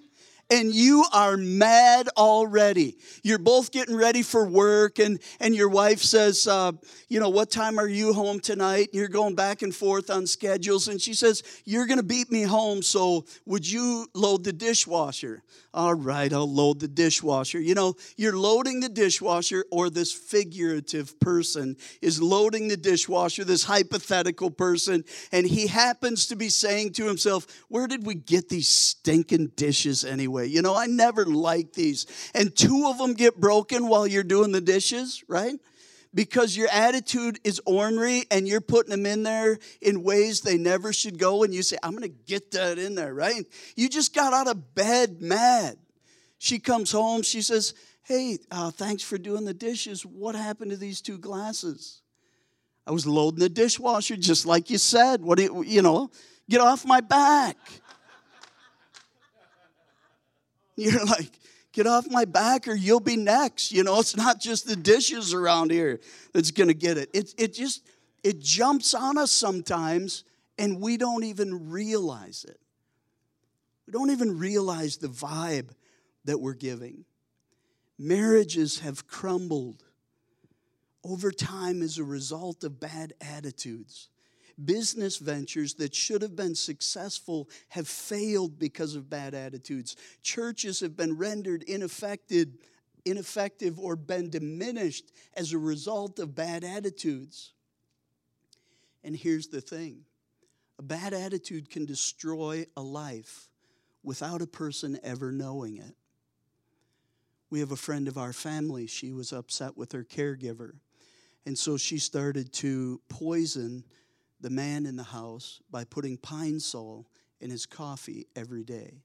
and 0.51 0.73
you 0.73 1.05
are 1.13 1.37
mad 1.37 2.09
already. 2.17 2.97
You're 3.23 3.39
both 3.39 3.73
getting 3.73 3.97
ready 3.97 4.23
for 4.23 4.47
work, 4.47 4.99
and, 4.99 5.19
and 5.41 5.55
your 5.55 5.69
wife 5.69 6.01
says, 6.01 6.47
uh, 6.47 6.73
You 7.09 7.21
know, 7.21 7.31
what 7.31 7.51
time 7.51 7.79
are 7.79 7.89
you 7.89 8.13
home 8.13 8.39
tonight? 8.39 8.91
You're 8.93 9.09
going 9.09 9.35
back 9.35 9.63
and 9.63 9.75
forth 9.75 10.09
on 10.09 10.27
schedules, 10.27 10.89
and 10.89 11.01
she 11.01 11.15
says, 11.15 11.43
You're 11.65 11.87
going 11.87 11.99
to 11.99 12.05
beat 12.05 12.31
me 12.31 12.43
home, 12.43 12.83
so 12.83 13.25
would 13.45 13.69
you 13.69 14.07
load 14.15 14.45
the 14.45 14.53
dishwasher? 14.53 15.43
All 15.75 15.95
right, 15.95 16.33
I'll 16.33 16.51
load 16.51 16.81
the 16.81 16.89
dishwasher. 16.89 17.61
You 17.61 17.75
know, 17.75 17.97
you're 18.17 18.37
loading 18.37 18.81
the 18.81 18.89
dishwasher, 18.89 19.65
or 19.71 19.91
this 19.91 20.13
figurative 20.13 21.19
person 21.19 21.77
is 22.01 22.23
loading 22.23 22.69
the 22.69 22.77
dishwasher, 22.77 23.45
this 23.45 23.65
hypothetical 23.65 24.51
person, 24.51 25.05
and 25.33 25.47
he 25.47 25.67
happens 25.67 26.27
to 26.29 26.37
be 26.37 26.49
saying 26.49 26.93
to 26.93 27.07
himself, 27.07 27.47
Where 27.69 27.89
did 27.89 28.07
we 28.07 28.15
get 28.15 28.49
these 28.49 28.69
stinking 28.69 29.49
dishes 29.57 30.05
anyway? 30.05 30.36
Anyway. 30.37 30.53
You 30.53 30.63
know, 30.63 30.77
I 30.77 30.87
never 30.87 31.25
like 31.25 31.73
these. 31.73 32.07
And 32.35 32.55
two 32.55 32.87
of 32.87 32.99
them 32.99 33.15
get 33.15 33.41
broken 33.41 33.89
while 33.89 34.07
you're 34.07 34.23
doing 34.23 34.53
the 34.53 34.61
dishes, 34.61 35.25
right? 35.29 35.55
Because 36.15 36.57
your 36.57 36.69
attitude 36.69 37.39
is 37.45 37.61
ornery 37.67 38.25
and 38.31 38.49
you're 38.49 38.61
putting 38.61 38.91
them 38.91 39.07
in 39.07 39.23
there 39.23 39.59
in 39.81 40.03
ways 40.03 40.41
they 40.41 40.57
never 40.57 40.93
should 40.93 41.19
go. 41.19 41.43
And 41.43 41.55
you 41.55 41.63
say, 41.63 41.77
I'm 41.83 41.91
going 41.91 42.03
to 42.03 42.17
get 42.27 42.53
that 42.53 42.79
in 42.79 42.95
there, 42.95 43.13
right? 43.13 43.45
You 43.77 43.89
just 43.89 44.15
got 44.15 44.33
out 44.33 44.49
of 44.49 44.75
bed 44.75 45.21
mad. 45.21 45.77
She 46.39 46.59
comes 46.59 46.93
home, 46.93 47.23
she 47.23 47.41
says, 47.41 47.75
Hey, 48.03 48.39
uh, 48.53 48.71
thanks 48.71 49.03
for 49.03 49.19
doing 49.19 49.45
the 49.45 49.55
dishes. 49.55 50.07
What 50.07 50.37
happened 50.37 50.71
to 50.71 50.77
these 50.77 51.01
two 51.01 51.19
glasses? 51.19 52.03
I 52.87 52.93
was 52.93 53.05
loading 53.05 53.41
the 53.41 53.49
dishwasher 53.49 54.17
just 54.17 54.47
like 54.47 54.71
you 54.71 54.79
said. 54.79 55.23
What 55.23 55.39
do 55.39 55.45
you, 55.45 55.65
you 55.65 55.83
know, 55.83 56.11
get 56.49 56.61
off 56.61 56.85
my 56.85 57.01
back. 57.01 57.57
You're 60.77 61.05
like, 61.05 61.39
get 61.73 61.87
off 61.87 62.07
my 62.11 62.25
back 62.25 62.69
or 62.69 62.75
you'll 62.75 63.01
be 63.01 63.17
next. 63.17 63.73
You 63.73 63.83
know, 63.83 63.99
it's 64.01 64.17
not 64.17 64.41
just 64.41 64.67
the 64.67 64.77
dishes 64.77 65.33
around 65.35 65.71
here 65.71 66.01
that's 66.33 66.51
going 66.51 66.69
to 66.69 66.75
get 66.75 66.99
it. 66.99 67.11
It, 67.13 67.35
it 67.39 67.55
just, 67.55 67.87
it 68.23 68.41
jumps 68.41 68.95
on 68.95 69.19
us 69.19 69.33
sometimes 69.33 70.25
and 70.59 70.81
we 70.81 70.97
don't 70.97 71.25
even 71.25 71.71
realize 71.71 72.45
it. 72.49 72.61
We 73.87 73.93
don't 73.93 74.11
even 74.11 74.39
realize 74.39 74.97
the 74.97 75.09
vibe 75.09 75.71
that 76.25 76.41
we're 76.41 76.55
giving. 76.55 77.05
Marriages 77.99 78.81
have 78.81 79.07
crumbled 79.07 79.85
over 81.05 81.31
time 81.31 81.83
as 81.83 81.99
a 81.99 82.05
result 82.05 82.65
of 82.65 82.81
bad 82.81 83.15
attitudes. 83.21 84.09
Business 84.65 85.19
ventures 85.19 85.75
that 85.75 85.95
should 85.95 86.23
have 86.23 86.35
been 86.35 86.55
successful 86.55 87.49
have 87.69 87.87
failed 87.87 88.59
because 88.59 88.95
of 88.95 89.11
bad 89.11 89.35
attitudes. 89.35 89.97
Churches 90.23 90.81
have 90.81 90.97
been 90.97 91.17
rendered 91.17 91.63
ineffective, 91.65 92.49
ineffective 93.05 93.79
or 93.79 93.97
been 93.97 94.31
diminished 94.31 95.13
as 95.35 95.53
a 95.53 95.59
result 95.59 96.19
of 96.19 96.35
bad 96.35 96.65
attitudes. 96.65 97.53
And 99.05 99.15
here's 99.15 99.49
the 99.49 99.61
thing 99.61 100.05
a 100.79 100.83
bad 100.83 101.13
attitude 101.13 101.71
can 101.71 101.85
destroy 101.85 102.67
a 102.77 102.83
life 102.83 103.49
without 104.03 104.41
a 104.41 104.47
person 104.47 104.99
ever 105.03 105.33
knowing 105.33 105.77
it. 105.77 105.95
We 107.51 107.61
have 107.61 107.73
a 107.73 107.77
friend 107.77 108.09
of 108.09 108.19
our 108.19 108.33
family, 108.33 108.87
she 108.87 109.13
was 109.13 109.33
upset 109.33 109.77
with 109.77 109.93
her 109.93 110.05
caregiver. 110.05 110.73
And 111.45 111.57
so 111.57 111.77
she 111.77 111.99
started 111.99 112.53
to 112.55 113.01
poison 113.09 113.85
the 114.41 114.51
man 114.51 114.87
in 114.87 114.97
the 114.97 115.03
house 115.03 115.61
by 115.71 115.85
putting 115.85 116.17
Pine-Sol 116.17 117.07
in 117.41 117.51
his 117.51 117.67
coffee 117.67 118.27
every 118.35 118.65
day. 118.65 119.03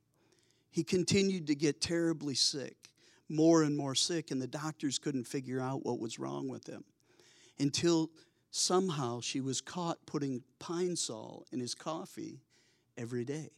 He 0.69 0.83
continued 0.83 1.47
to 1.47 1.55
get 1.55 1.81
terribly 1.81 2.35
sick, 2.35 2.89
more 3.27 3.63
and 3.63 3.75
more 3.75 3.95
sick, 3.95 4.31
and 4.31 4.41
the 4.41 4.47
doctors 4.47 4.99
couldn't 4.99 5.27
figure 5.27 5.59
out 5.59 5.85
what 5.85 5.99
was 5.99 6.19
wrong 6.19 6.47
with 6.47 6.67
him 6.67 6.83
until 7.59 8.09
somehow 8.51 9.21
she 9.21 9.41
was 9.41 9.61
caught 9.61 10.05
putting 10.05 10.43
Pine-Sol 10.59 11.45
in 11.51 11.59
his 11.59 11.75
coffee 11.75 12.41
every 12.97 13.23
day. 13.25 13.49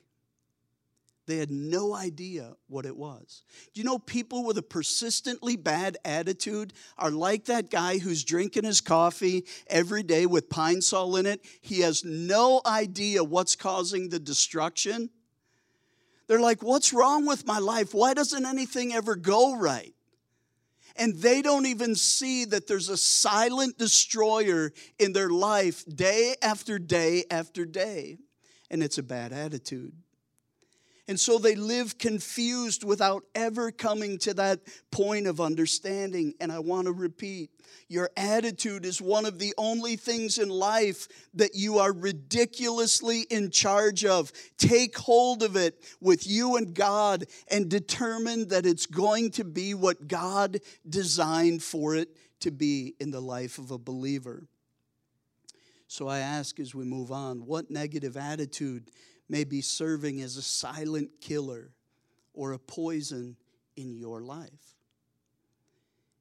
They 1.25 1.37
had 1.37 1.51
no 1.51 1.95
idea 1.95 2.55
what 2.67 2.85
it 2.85 2.97
was. 2.97 3.43
Do 3.73 3.79
you 3.79 3.85
know 3.85 3.97
people 3.97 4.43
with 4.43 4.57
a 4.57 4.63
persistently 4.63 5.55
bad 5.55 5.97
attitude 6.03 6.73
are 6.97 7.11
like 7.11 7.45
that 7.45 7.69
guy 7.69 7.97
who's 7.97 8.25
drinking 8.25 8.65
his 8.65 8.81
coffee 8.81 9.45
every 9.67 10.03
day 10.03 10.25
with 10.25 10.49
Pine-Sol 10.49 11.15
in 11.15 11.25
it? 11.25 11.41
He 11.61 11.79
has 11.79 12.03
no 12.03 12.61
idea 12.65 13.23
what's 13.23 13.55
causing 13.55 14.09
the 14.09 14.19
destruction. 14.19 15.09
They're 16.27 16.41
like, 16.41 16.61
What's 16.61 16.91
wrong 16.91 17.25
with 17.25 17.47
my 17.47 17.59
life? 17.59 17.93
Why 17.93 18.13
doesn't 18.13 18.45
anything 18.45 18.93
ever 18.93 19.15
go 19.15 19.55
right? 19.55 19.93
And 20.95 21.15
they 21.15 21.41
don't 21.41 21.65
even 21.65 21.95
see 21.95 22.45
that 22.45 22.67
there's 22.67 22.89
a 22.89 22.97
silent 22.97 23.77
destroyer 23.77 24.71
in 24.99 25.13
their 25.13 25.29
life 25.29 25.85
day 25.85 26.35
after 26.41 26.77
day 26.77 27.23
after 27.31 27.65
day. 27.65 28.17
And 28.69 28.83
it's 28.83 28.97
a 28.97 29.03
bad 29.03 29.33
attitude. 29.33 29.93
And 31.07 31.19
so 31.19 31.37
they 31.37 31.55
live 31.55 31.97
confused 31.97 32.85
without 32.85 33.23
ever 33.35 33.71
coming 33.71 34.17
to 34.19 34.33
that 34.35 34.61
point 34.89 35.27
of 35.27 35.41
understanding. 35.41 36.33
And 36.39 36.49
I 36.49 36.59
want 36.59 36.87
to 36.87 36.93
repeat 36.93 37.49
your 37.89 38.09
attitude 38.15 38.85
is 38.85 39.01
one 39.01 39.25
of 39.25 39.37
the 39.37 39.53
only 39.57 39.97
things 39.97 40.37
in 40.37 40.47
life 40.47 41.09
that 41.33 41.55
you 41.55 41.79
are 41.79 41.91
ridiculously 41.91 43.21
in 43.29 43.51
charge 43.51 44.05
of. 44.05 44.31
Take 44.57 44.97
hold 44.97 45.43
of 45.43 45.57
it 45.57 45.83
with 45.99 46.25
you 46.25 46.55
and 46.55 46.73
God 46.73 47.25
and 47.49 47.69
determine 47.69 48.47
that 48.47 48.65
it's 48.65 48.85
going 48.85 49.31
to 49.31 49.43
be 49.43 49.73
what 49.73 50.07
God 50.07 50.59
designed 50.89 51.61
for 51.63 51.95
it 51.95 52.15
to 52.39 52.51
be 52.51 52.95
in 52.99 53.11
the 53.11 53.21
life 53.21 53.57
of 53.57 53.71
a 53.71 53.77
believer. 53.77 54.47
So 55.87 56.07
I 56.07 56.19
ask 56.19 56.59
as 56.59 56.73
we 56.73 56.85
move 56.85 57.11
on 57.11 57.45
what 57.45 57.69
negative 57.69 58.17
attitude 58.17 58.89
may 59.29 59.43
be 59.43 59.61
serving 59.61 60.21
as 60.21 60.37
a 60.37 60.41
silent 60.41 61.09
killer 61.21 61.71
or 62.33 62.53
a 62.53 62.59
poison 62.59 63.35
in 63.75 63.95
your 63.95 64.21
life. 64.21 64.73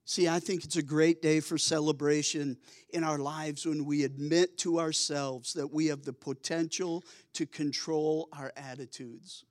See, 0.04 0.28
I 0.28 0.40
think 0.40 0.64
it's 0.64 0.76
a 0.76 0.82
great 0.82 1.22
day 1.22 1.40
for 1.40 1.56
celebration 1.56 2.58
in 2.90 3.04
our 3.04 3.18
lives 3.18 3.64
when 3.64 3.84
we 3.84 4.04
admit 4.04 4.58
to 4.58 4.78
ourselves 4.78 5.54
that 5.54 5.72
we 5.72 5.86
have 5.86 6.02
the 6.02 6.12
potential 6.12 7.04
to 7.34 7.46
control 7.46 8.28
our 8.36 8.52
attitudes. 8.56 9.44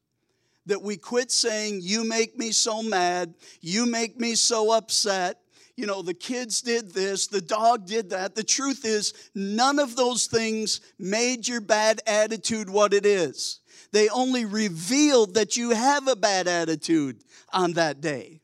That 0.67 0.81
we 0.81 0.97
quit 0.97 1.31
saying, 1.31 1.79
You 1.81 2.03
make 2.03 2.37
me 2.37 2.51
so 2.51 2.83
mad, 2.83 3.33
you 3.61 3.85
make 3.85 4.19
me 4.19 4.35
so 4.35 4.71
upset. 4.71 5.40
You 5.81 5.87
know, 5.87 6.03
the 6.03 6.13
kids 6.13 6.61
did 6.61 6.93
this, 6.93 7.25
the 7.25 7.41
dog 7.41 7.87
did 7.87 8.11
that. 8.11 8.35
The 8.35 8.43
truth 8.43 8.85
is, 8.85 9.15
none 9.33 9.79
of 9.79 9.95
those 9.95 10.27
things 10.27 10.79
made 10.99 11.47
your 11.47 11.59
bad 11.59 12.01
attitude 12.05 12.69
what 12.69 12.93
it 12.93 13.03
is. 13.03 13.61
They 13.91 14.07
only 14.09 14.45
revealed 14.45 15.33
that 15.33 15.57
you 15.57 15.71
have 15.71 16.07
a 16.07 16.15
bad 16.15 16.47
attitude 16.47 17.23
on 17.51 17.73
that 17.73 17.99
day. 17.99 18.41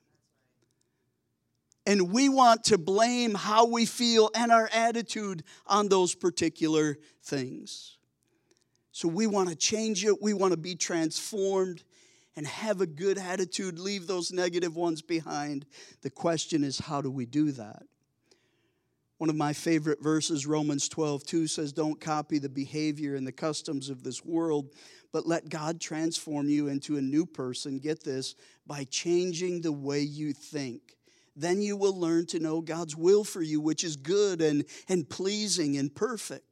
And 1.86 2.12
we 2.12 2.27
want 2.27 2.63
to 2.63 2.79
blame 2.79 3.36
how 3.36 3.67
we 3.67 3.86
feel 3.86 4.32
and 4.34 4.51
our 4.51 4.67
attitude 4.74 5.44
on 5.67 5.89
those 5.89 6.15
particular 6.15 6.98
things. 7.22 8.00
So 8.91 9.08
we 9.08 9.27
want 9.27 9.50
to 9.50 9.56
change 9.56 10.03
it. 10.03 10.24
We 10.24 10.34
want 10.34 10.53
to 10.53 10.58
be 10.58 10.74
transformed 10.74 11.84
and 12.38 12.46
have 12.46 12.82
a 12.82 12.88
good 12.88 13.17
attitude, 13.17 13.79
leave 13.79 14.06
those 14.06 14.32
negative 14.32 14.75
ones 14.75 15.01
behind. 15.01 15.65
The 16.03 16.12
question 16.12 16.63
is, 16.63 16.77
how 16.77 17.01
do 17.01 17.10
we 17.10 17.25
do 17.25 17.51
that? 17.53 17.82
One 19.17 19.32
of 19.32 19.36
my 19.36 19.53
favorite 19.53 20.03
verses, 20.03 20.46
Romans 20.46 20.88
12, 20.88 21.25
2 21.25 21.48
says, 21.48 21.74
Don't 21.74 22.00
copy 22.00 22.38
the 22.38 22.48
behavior 22.48 23.15
and 23.15 23.25
the 23.25 23.32
customs 23.32 23.89
of 23.89 24.03
this 24.03 24.24
world, 24.24 24.70
but 25.12 25.25
let 25.25 25.50
God 25.50 25.82
transform 25.82 26.48
you 26.48 26.67
into 26.67 26.98
a 26.98 27.01
new 27.01 27.25
person. 27.25 27.79
Get 27.79 28.03
this 28.03 28.36
by 28.67 28.84
changing 28.84 29.62
the 29.62 29.72
way 29.72 30.01
you 30.01 30.32
think. 30.32 30.96
Then 31.36 31.60
you 31.60 31.75
will 31.75 32.00
learn 32.00 32.27
to 32.27 32.39
know 32.39 32.62
God's 32.62 32.96
will 32.96 33.24
for 33.24 33.41
you, 33.41 33.60
which 33.60 33.84
is 33.84 33.96
good 33.96 34.41
and, 34.41 34.63
and 34.88 35.10
pleasing 35.10 35.75
and 35.77 35.94
perfect. 35.94 36.44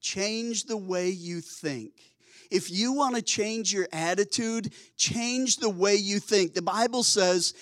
Change 0.00 0.64
the 0.64 0.76
way 0.76 1.10
you 1.10 1.40
think. 1.40 2.13
If 2.54 2.70
you 2.70 2.92
want 2.92 3.16
to 3.16 3.22
change 3.22 3.72
your 3.72 3.88
attitude, 3.92 4.72
change 4.96 5.56
the 5.56 5.68
way 5.68 5.96
you 5.96 6.20
think. 6.20 6.54
The 6.54 6.62
Bible 6.62 7.02
says, 7.02 7.52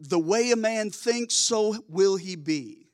the 0.00 0.18
way 0.18 0.50
a 0.52 0.56
man 0.56 0.90
thinks, 0.90 1.34
so 1.34 1.76
will 1.88 2.16
he 2.16 2.36
be 2.36 2.86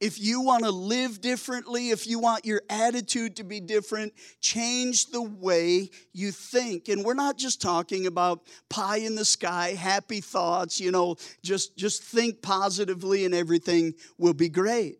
if 0.00 0.18
you 0.18 0.40
want 0.40 0.64
to 0.64 0.70
live 0.70 1.20
differently, 1.20 1.90
if 1.90 2.06
you 2.06 2.18
want 2.18 2.46
your 2.46 2.62
attitude 2.70 3.36
to 3.36 3.44
be 3.44 3.60
different, 3.60 4.14
change 4.40 5.10
the 5.10 5.20
way 5.20 5.90
you 6.14 6.32
think. 6.32 6.88
And 6.88 7.04
we're 7.04 7.14
not 7.14 7.36
just 7.36 7.60
talking 7.60 8.06
about 8.06 8.40
pie 8.70 8.98
in 8.98 9.14
the 9.14 9.26
sky, 9.26 9.74
happy 9.74 10.22
thoughts, 10.22 10.80
you 10.80 10.90
know, 10.90 11.16
just, 11.42 11.76
just 11.76 12.02
think 12.02 12.40
positively 12.40 13.26
and 13.26 13.34
everything 13.34 13.92
will 14.16 14.32
be 14.32 14.48
great. 14.48 14.98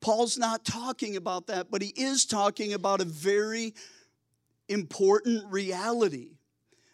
Paul's 0.00 0.38
not 0.38 0.64
talking 0.64 1.16
about 1.16 1.46
that, 1.48 1.70
but 1.70 1.82
he 1.82 1.92
is 1.94 2.24
talking 2.24 2.72
about 2.72 3.02
a 3.02 3.04
very 3.04 3.74
important 4.68 5.44
reality 5.50 6.30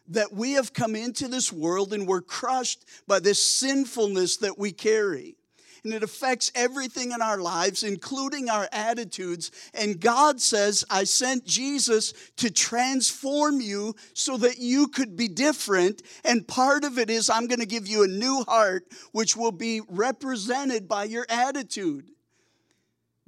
that 0.08 0.32
we 0.32 0.52
have 0.52 0.72
come 0.72 0.96
into 0.96 1.28
this 1.28 1.52
world 1.52 1.92
and 1.92 2.06
we're 2.06 2.22
crushed 2.22 2.84
by 3.06 3.18
this 3.18 3.42
sinfulness 3.42 4.38
that 4.38 4.58
we 4.58 4.72
carry 4.72 5.38
and 5.84 5.92
it 5.92 6.02
affects 6.02 6.50
everything 6.54 7.12
in 7.12 7.22
our 7.22 7.38
lives, 7.38 7.82
including 7.82 8.48
our 8.48 8.68
attitudes. 8.72 9.50
And 9.74 10.00
God 10.00 10.40
says, 10.40 10.84
I 10.90 11.04
sent 11.04 11.44
Jesus 11.44 12.12
to 12.36 12.50
transform 12.50 13.60
you 13.60 13.94
so 14.14 14.36
that 14.38 14.58
you 14.58 14.88
could 14.88 15.16
be 15.16 15.28
different. 15.28 16.02
And 16.24 16.46
part 16.46 16.84
of 16.84 16.98
it 16.98 17.10
is, 17.10 17.30
I'm 17.30 17.46
going 17.46 17.60
to 17.60 17.66
give 17.66 17.86
you 17.86 18.04
a 18.04 18.08
new 18.08 18.44
heart, 18.46 18.84
which 19.12 19.36
will 19.36 19.52
be 19.52 19.80
represented 19.88 20.88
by 20.88 21.04
your 21.04 21.26
attitude. 21.28 22.10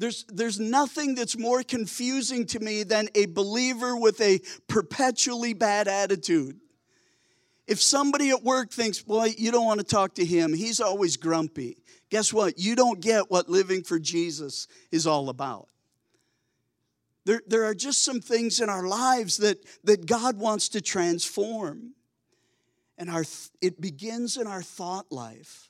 There's, 0.00 0.24
there's 0.24 0.58
nothing 0.58 1.14
that's 1.14 1.38
more 1.38 1.62
confusing 1.62 2.46
to 2.46 2.58
me 2.58 2.82
than 2.82 3.08
a 3.14 3.26
believer 3.26 3.96
with 3.96 4.20
a 4.20 4.40
perpetually 4.66 5.52
bad 5.52 5.86
attitude. 5.86 6.58
If 7.68 7.80
somebody 7.80 8.30
at 8.30 8.42
work 8.42 8.72
thinks, 8.72 9.00
boy, 9.00 9.34
you 9.38 9.52
don't 9.52 9.66
want 9.66 9.78
to 9.78 9.86
talk 9.86 10.14
to 10.14 10.24
him, 10.24 10.52
he's 10.54 10.80
always 10.80 11.16
grumpy 11.16 11.76
guess 12.10 12.32
what? 12.32 12.58
You 12.58 12.74
don't 12.74 13.00
get 13.00 13.30
what 13.30 13.48
living 13.48 13.82
for 13.82 13.98
Jesus 13.98 14.66
is 14.90 15.06
all 15.06 15.28
about. 15.28 15.68
There, 17.24 17.40
there 17.46 17.64
are 17.64 17.74
just 17.74 18.04
some 18.04 18.20
things 18.20 18.60
in 18.60 18.68
our 18.68 18.86
lives 18.86 19.38
that, 19.38 19.58
that 19.84 20.06
God 20.06 20.38
wants 20.38 20.70
to 20.70 20.80
transform. 20.80 21.94
And 22.98 23.08
our, 23.08 23.24
it 23.62 23.80
begins 23.80 24.36
in 24.36 24.46
our 24.46 24.62
thought 24.62 25.10
life. 25.10 25.69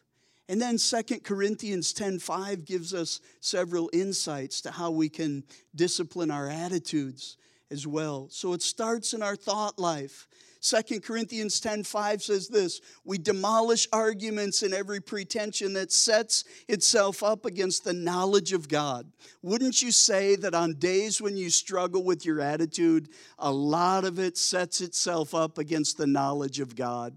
And 0.50 0.61
then 0.61 0.78
Second 0.78 1.23
Corinthians 1.23 1.92
10:5 1.92 2.64
gives 2.64 2.92
us 2.92 3.21
several 3.38 3.88
insights 3.92 4.61
to 4.62 4.73
how 4.73 4.90
we 4.90 5.09
can 5.09 5.45
discipline 5.76 6.33
our 6.33 6.49
attitudes 6.49 7.37
as 7.71 7.87
well. 7.87 8.28
So 8.33 8.52
it 8.52 8.61
starts 8.61 9.14
in 9.14 9.23
our 9.23 9.37
thought 9.37 9.78
life. 9.78 10.26
2 10.61 11.02
Corinthians 11.02 11.61
10:5 11.61 12.21
says 12.21 12.49
this, 12.49 12.80
we 13.04 13.16
demolish 13.16 13.87
arguments 13.92 14.64
and 14.64 14.75
every 14.75 15.00
pretension 15.00 15.73
that 15.75 15.92
sets 15.92 16.42
itself 16.66 17.23
up 17.23 17.47
against 17.47 17.85
the 17.85 17.92
knowledge 17.92 18.52
of 18.52 18.66
God. 18.66 19.12
Wouldn't 19.42 19.83
you 19.83 19.92
say 19.92 20.35
that 20.35 20.52
on 20.52 20.80
days 20.80 21.21
when 21.21 21.37
you 21.37 21.49
struggle 21.49 22.02
with 22.02 22.26
your 22.26 22.40
attitude, 22.40 23.09
a 23.38 23.52
lot 23.52 24.04
of 24.04 24.19
it 24.19 24.37
sets 24.37 24.80
itself 24.80 25.33
up 25.33 25.59
against 25.59 25.97
the 25.97 26.09
knowledge 26.09 26.59
of 26.59 26.75
God? 26.75 27.14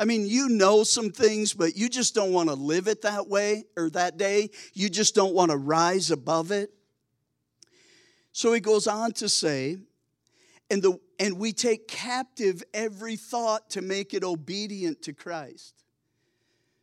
I 0.00 0.06
mean, 0.06 0.26
you 0.26 0.48
know 0.48 0.82
some 0.82 1.10
things, 1.10 1.52
but 1.52 1.76
you 1.76 1.90
just 1.90 2.14
don't 2.14 2.32
want 2.32 2.48
to 2.48 2.54
live 2.54 2.88
it 2.88 3.02
that 3.02 3.28
way 3.28 3.64
or 3.76 3.90
that 3.90 4.16
day. 4.16 4.48
You 4.72 4.88
just 4.88 5.14
don't 5.14 5.34
want 5.34 5.50
to 5.50 5.58
rise 5.58 6.10
above 6.10 6.52
it. 6.52 6.70
So 8.32 8.54
he 8.54 8.60
goes 8.60 8.86
on 8.86 9.12
to 9.12 9.28
say, 9.28 9.76
and, 10.70 10.82
the, 10.82 10.98
and 11.18 11.38
we 11.38 11.52
take 11.52 11.86
captive 11.86 12.62
every 12.72 13.16
thought 13.16 13.68
to 13.70 13.82
make 13.82 14.14
it 14.14 14.24
obedient 14.24 15.02
to 15.02 15.12
Christ. 15.12 15.74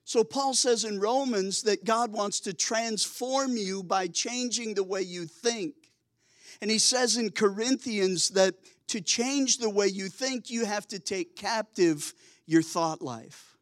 So 0.04 0.24
Paul 0.24 0.54
says 0.54 0.84
in 0.84 1.00
Romans 1.00 1.64
that 1.64 1.86
God 1.86 2.12
wants 2.12 2.40
to 2.42 2.54
transform 2.54 3.58
you 3.58 3.82
by 3.82 4.10
changing 4.10 4.76
the 4.76 4.84
way 4.84 5.02
you 5.02 5.26
think. 5.26 5.74
And 6.62 6.70
he 6.70 6.78
says 6.78 7.18
in 7.18 7.32
Corinthians 7.32 8.30
that 8.30 8.54
to 8.90 9.02
change 9.02 9.58
the 9.58 9.72
way 9.72 9.88
you 9.88 10.08
think, 10.08 10.52
you 10.52 10.66
have 10.66 10.88
to 10.90 11.00
take 11.00 11.36
captive 11.36 12.14
your 12.48 12.64
thought 12.64 13.02
life. 13.02 13.58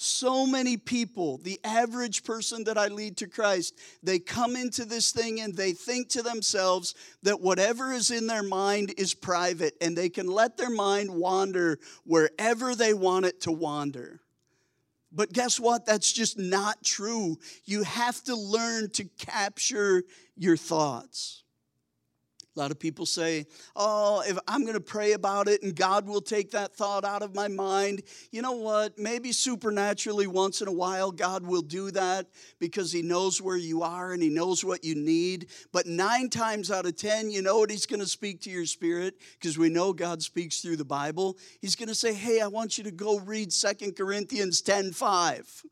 So 0.00 0.46
many 0.46 0.76
people, 0.76 1.38
the 1.38 1.58
average 1.64 2.22
person 2.22 2.62
that 2.64 2.78
I 2.78 2.86
lead 2.86 3.16
to 3.16 3.26
Christ, 3.26 3.74
they 4.00 4.20
come 4.20 4.54
into 4.54 4.84
this 4.84 5.10
thing 5.10 5.40
and 5.40 5.56
they 5.56 5.72
think 5.72 6.08
to 6.10 6.22
themselves 6.22 6.94
that 7.24 7.40
whatever 7.40 7.92
is 7.92 8.12
in 8.12 8.28
their 8.28 8.44
mind 8.44 8.94
is 8.96 9.12
private 9.12 9.74
and 9.80 9.96
they 9.96 10.08
can 10.08 10.28
let 10.28 10.56
their 10.56 10.70
mind 10.70 11.10
wander 11.10 11.80
wherever 12.04 12.76
they 12.76 12.94
want 12.94 13.26
it 13.26 13.40
to 13.40 13.50
wander. 13.50 14.20
But 15.10 15.32
guess 15.32 15.58
what? 15.58 15.84
That's 15.84 16.12
just 16.12 16.38
not 16.38 16.84
true. 16.84 17.38
You 17.64 17.82
have 17.82 18.22
to 18.24 18.36
learn 18.36 18.90
to 18.90 19.04
capture 19.18 20.04
your 20.36 20.56
thoughts. 20.56 21.42
A 22.58 22.60
lot 22.60 22.70
of 22.72 22.80
people 22.80 23.06
say, 23.06 23.46
Oh, 23.76 24.20
if 24.26 24.36
I'm 24.48 24.62
going 24.62 24.74
to 24.74 24.80
pray 24.80 25.12
about 25.12 25.46
it 25.46 25.62
and 25.62 25.76
God 25.76 26.08
will 26.08 26.20
take 26.20 26.50
that 26.50 26.74
thought 26.74 27.04
out 27.04 27.22
of 27.22 27.32
my 27.32 27.46
mind. 27.46 28.02
You 28.32 28.42
know 28.42 28.56
what? 28.56 28.98
Maybe 28.98 29.30
supernaturally 29.30 30.26
once 30.26 30.60
in 30.60 30.66
a 30.66 30.72
while 30.72 31.12
God 31.12 31.46
will 31.46 31.62
do 31.62 31.92
that 31.92 32.26
because 32.58 32.90
He 32.90 33.00
knows 33.00 33.40
where 33.40 33.56
you 33.56 33.84
are 33.84 34.12
and 34.12 34.20
He 34.20 34.28
knows 34.28 34.64
what 34.64 34.82
you 34.82 34.96
need. 34.96 35.46
But 35.70 35.86
nine 35.86 36.30
times 36.30 36.72
out 36.72 36.84
of 36.84 36.96
10, 36.96 37.30
you 37.30 37.42
know 37.42 37.60
what 37.60 37.70
He's 37.70 37.86
going 37.86 38.00
to 38.00 38.06
speak 38.06 38.40
to 38.40 38.50
your 38.50 38.66
spirit 38.66 39.14
because 39.38 39.56
we 39.56 39.68
know 39.68 39.92
God 39.92 40.20
speaks 40.20 40.60
through 40.60 40.78
the 40.78 40.84
Bible. 40.84 41.38
He's 41.60 41.76
going 41.76 41.90
to 41.90 41.94
say, 41.94 42.12
Hey, 42.12 42.40
I 42.40 42.48
want 42.48 42.76
you 42.76 42.82
to 42.84 42.90
go 42.90 43.20
read 43.20 43.52
Second 43.52 43.94
Corinthians 43.94 44.62
10 44.62 44.90
5. 44.94 45.62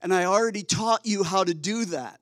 And 0.00 0.14
I 0.14 0.26
already 0.26 0.62
taught 0.62 1.04
you 1.04 1.24
how 1.24 1.42
to 1.42 1.54
do 1.54 1.86
that. 1.86 2.20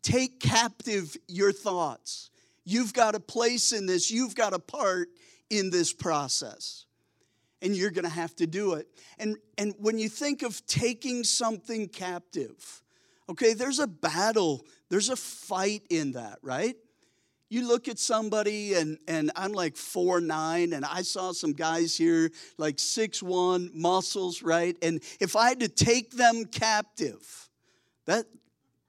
Take 0.00 0.40
captive 0.40 1.18
your 1.28 1.52
thoughts. 1.52 2.30
You've 2.64 2.92
got 2.92 3.14
a 3.14 3.20
place 3.20 3.72
in 3.72 3.86
this, 3.86 4.10
you've 4.10 4.34
got 4.34 4.52
a 4.52 4.58
part 4.58 5.08
in 5.48 5.70
this 5.70 5.92
process. 5.92 6.86
And 7.62 7.76
you're 7.76 7.90
going 7.90 8.04
to 8.04 8.10
have 8.10 8.34
to 8.36 8.46
do 8.46 8.72
it. 8.74 8.88
And, 9.18 9.36
and 9.58 9.74
when 9.78 9.98
you 9.98 10.08
think 10.08 10.42
of 10.42 10.64
taking 10.66 11.24
something 11.24 11.88
captive, 11.88 12.82
okay, 13.28 13.52
there's 13.52 13.80
a 13.80 13.86
battle, 13.86 14.64
there's 14.88 15.10
a 15.10 15.16
fight 15.16 15.82
in 15.90 16.12
that, 16.12 16.38
right? 16.42 16.74
You 17.50 17.66
look 17.66 17.88
at 17.88 17.98
somebody, 17.98 18.74
and, 18.74 18.96
and 19.08 19.32
I'm 19.34 19.52
like 19.52 19.76
four 19.76 20.20
nine, 20.20 20.72
and 20.72 20.84
I 20.84 21.02
saw 21.02 21.32
some 21.32 21.52
guys 21.52 21.96
here 21.96 22.30
like 22.58 22.78
six 22.78 23.22
one, 23.22 23.70
muscles, 23.74 24.40
right? 24.40 24.76
And 24.82 25.02
if 25.18 25.34
I 25.34 25.48
had 25.48 25.60
to 25.60 25.68
take 25.68 26.12
them 26.12 26.44
captive, 26.44 27.48
that 28.06 28.26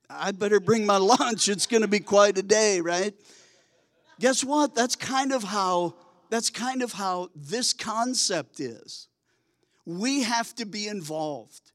I 0.09 0.31
better 0.31 0.59
bring 0.59 0.85
my 0.85 0.97
lunch. 1.19 1.49
It's 1.49 1.65
going 1.65 1.81
to 1.81 1.87
be 1.87 1.99
quite 1.99 2.37
a 2.37 2.43
day, 2.43 2.81
right? 2.81 3.15
Guess 4.21 4.43
what? 4.43 4.75
That's 4.75 4.95
kind 4.95 5.33
of 5.33 5.43
how 5.43 5.95
that's 6.29 6.51
kind 6.51 6.83
of 6.83 6.93
how 6.93 7.29
this 7.35 7.73
concept 7.73 8.59
is. 8.59 9.07
We 9.85 10.21
have 10.21 10.53
to 10.55 10.65
be 10.65 10.87
involved 10.87 11.71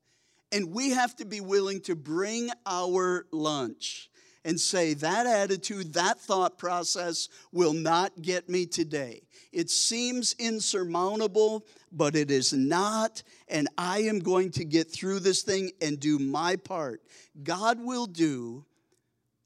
and 0.53 0.73
we 0.73 0.91
have 0.91 1.17
to 1.17 1.25
be 1.25 1.41
willing 1.41 1.81
to 1.83 1.97
bring 1.97 2.51
our 2.65 3.27
lunch 3.33 4.09
and 4.45 4.61
say, 4.61 4.95
that 4.95 5.27
attitude, 5.27 5.95
that 5.95 6.21
thought 6.21 6.57
process 6.57 7.29
will 7.51 7.73
not 7.73 8.23
get 8.23 8.49
me 8.49 8.65
today. 8.65 9.23
It 9.53 9.69
seems 9.69 10.37
insurmountable, 10.39 11.67
but 11.91 12.15
it 12.15 12.31
is 12.31 12.53
not, 12.53 13.25
and 13.49 13.67
I 13.77 14.03
am 14.03 14.21
going 14.21 14.53
to 14.53 14.65
get 14.65 14.89
through 14.89 15.19
this 15.19 15.43
thing 15.43 15.73
and 15.83 15.99
do 15.99 16.21
my 16.21 16.55
part. 16.55 17.03
God 17.43 17.81
will 17.81 18.07
do 18.07 18.65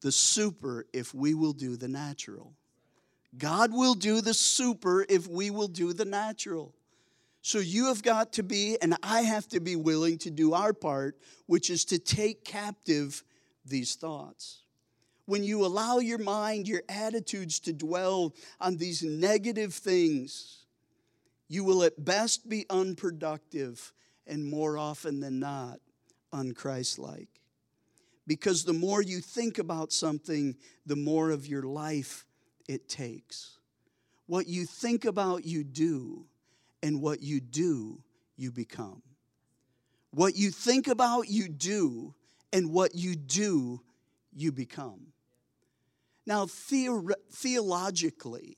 the 0.02 0.12
super 0.12 0.84
if 0.92 1.14
we 1.14 1.32
will 1.32 1.54
do 1.54 1.76
the 1.76 1.88
natural. 1.88 2.52
God 3.38 3.72
will 3.72 3.94
do 3.94 4.20
the 4.20 4.34
super 4.34 5.06
if 5.08 5.28
we 5.28 5.50
will 5.50 5.68
do 5.68 5.92
the 5.92 6.04
natural. 6.04 6.74
So 7.42 7.58
you 7.58 7.86
have 7.86 8.02
got 8.02 8.34
to 8.34 8.42
be, 8.42 8.76
and 8.82 8.96
I 9.02 9.22
have 9.22 9.48
to 9.48 9.60
be 9.60 9.76
willing 9.76 10.18
to 10.18 10.30
do 10.30 10.52
our 10.52 10.72
part, 10.72 11.16
which 11.46 11.70
is 11.70 11.84
to 11.86 11.98
take 11.98 12.44
captive 12.44 13.24
these 13.64 13.94
thoughts. 13.94 14.64
When 15.26 15.44
you 15.44 15.64
allow 15.64 15.98
your 15.98 16.18
mind, 16.18 16.66
your 16.66 16.82
attitudes 16.88 17.60
to 17.60 17.72
dwell 17.72 18.34
on 18.60 18.76
these 18.76 19.02
negative 19.02 19.72
things, 19.72 20.66
you 21.48 21.64
will 21.64 21.82
at 21.82 22.04
best 22.04 22.48
be 22.48 22.66
unproductive 22.68 23.92
and 24.26 24.44
more 24.44 24.76
often 24.76 25.20
than 25.20 25.38
not, 25.38 25.78
unchristlike. 26.32 27.28
Because 28.26 28.64
the 28.64 28.72
more 28.72 29.02
you 29.02 29.20
think 29.20 29.58
about 29.58 29.92
something, 29.92 30.56
the 30.84 30.96
more 30.96 31.30
of 31.30 31.46
your 31.46 31.62
life 31.62 32.26
it 32.70 32.88
takes. 32.88 33.58
What 34.26 34.46
you 34.46 34.64
think 34.64 35.04
about, 35.04 35.44
you 35.44 35.64
do, 35.64 36.26
and 36.84 37.02
what 37.02 37.20
you 37.20 37.40
do, 37.40 38.00
you 38.36 38.52
become. 38.52 39.02
What 40.12 40.36
you 40.36 40.52
think 40.52 40.86
about, 40.86 41.28
you 41.28 41.48
do, 41.48 42.14
and 42.52 42.70
what 42.70 42.94
you 42.94 43.16
do, 43.16 43.80
you 44.32 44.52
become. 44.52 45.08
Now, 46.24 46.46
theor- 46.46 47.14
theologically, 47.32 48.56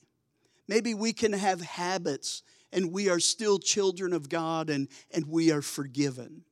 maybe 0.68 0.92
we 0.92 1.14
can 1.14 1.33
have 1.33 1.62
habits 1.62 2.42
and 2.70 2.92
we 2.92 3.09
are 3.09 3.20
still 3.20 3.59
children 3.59 4.12
of 4.12 4.29
God 4.29 4.68
and, 4.68 4.88
and 5.11 5.27
we 5.27 5.51
are 5.51 5.62
forgiven. 5.62 6.42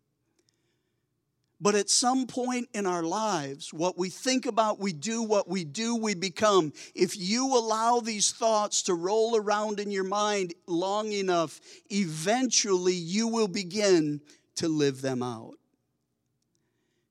But 1.60 1.74
at 1.74 1.90
some 1.90 2.26
point 2.26 2.68
in 2.72 2.86
our 2.86 3.02
lives, 3.02 3.72
what 3.74 3.98
we 3.98 4.08
think 4.08 4.46
about, 4.46 4.80
we 4.80 4.94
do, 4.94 5.22
what 5.22 5.46
we 5.46 5.64
do, 5.64 5.94
we 5.94 6.14
become. 6.14 6.72
If 6.94 7.18
you 7.18 7.54
allow 7.54 8.00
these 8.00 8.32
thoughts 8.32 8.82
to 8.84 8.94
roll 8.94 9.36
around 9.36 9.78
in 9.78 9.90
your 9.90 10.04
mind 10.04 10.54
long 10.66 11.12
enough, 11.12 11.60
eventually 11.90 12.94
you 12.94 13.28
will 13.28 13.48
begin 13.48 14.22
to 14.56 14.68
live 14.68 15.02
them 15.02 15.22
out. 15.22 15.56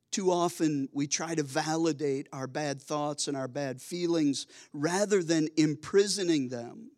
Too 0.09 0.31
often, 0.31 0.89
we 0.91 1.05
try 1.05 1.35
to 1.35 1.43
validate 1.43 2.27
our 2.33 2.47
bad 2.47 2.81
thoughts 2.81 3.27
and 3.27 3.37
our 3.37 3.47
bad 3.47 3.79
feelings 3.79 4.47
rather 4.73 5.21
than 5.21 5.49
imprisoning 5.57 6.49
them. 6.49 6.89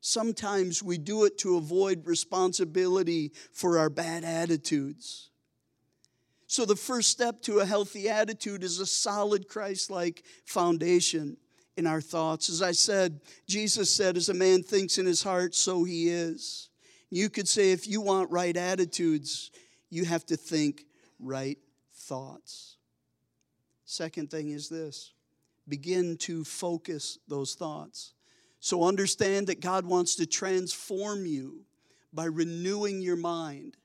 Sometimes 0.00 0.80
we 0.80 0.98
do 0.98 1.24
it 1.24 1.38
to 1.38 1.56
avoid 1.56 2.06
responsibility 2.06 3.32
for 3.52 3.78
our 3.78 3.90
bad 3.90 4.22
attitudes. 4.22 5.31
So, 6.52 6.66
the 6.66 6.76
first 6.76 7.08
step 7.08 7.40
to 7.44 7.60
a 7.60 7.64
healthy 7.64 8.10
attitude 8.10 8.62
is 8.62 8.78
a 8.78 8.84
solid 8.84 9.48
Christ 9.48 9.90
like 9.90 10.22
foundation 10.44 11.38
in 11.78 11.86
our 11.86 12.02
thoughts. 12.02 12.50
As 12.50 12.60
I 12.60 12.72
said, 12.72 13.22
Jesus 13.48 13.90
said, 13.90 14.18
As 14.18 14.28
a 14.28 14.34
man 14.34 14.62
thinks 14.62 14.98
in 14.98 15.06
his 15.06 15.22
heart, 15.22 15.54
so 15.54 15.82
he 15.84 16.10
is. 16.10 16.68
You 17.08 17.30
could 17.30 17.48
say, 17.48 17.72
if 17.72 17.88
you 17.88 18.02
want 18.02 18.30
right 18.30 18.54
attitudes, 18.54 19.50
you 19.88 20.04
have 20.04 20.26
to 20.26 20.36
think 20.36 20.84
right 21.18 21.56
thoughts. 21.94 22.76
Second 23.86 24.30
thing 24.30 24.50
is 24.50 24.68
this 24.68 25.14
begin 25.66 26.18
to 26.18 26.44
focus 26.44 27.16
those 27.28 27.54
thoughts. 27.54 28.12
So 28.60 28.84
understand 28.84 29.46
that 29.46 29.62
God 29.62 29.86
wants 29.86 30.16
to 30.16 30.26
transform 30.26 31.24
you 31.24 31.64
by 32.12 32.26
renewing 32.26 33.00
your 33.00 33.16
mind. 33.16 33.78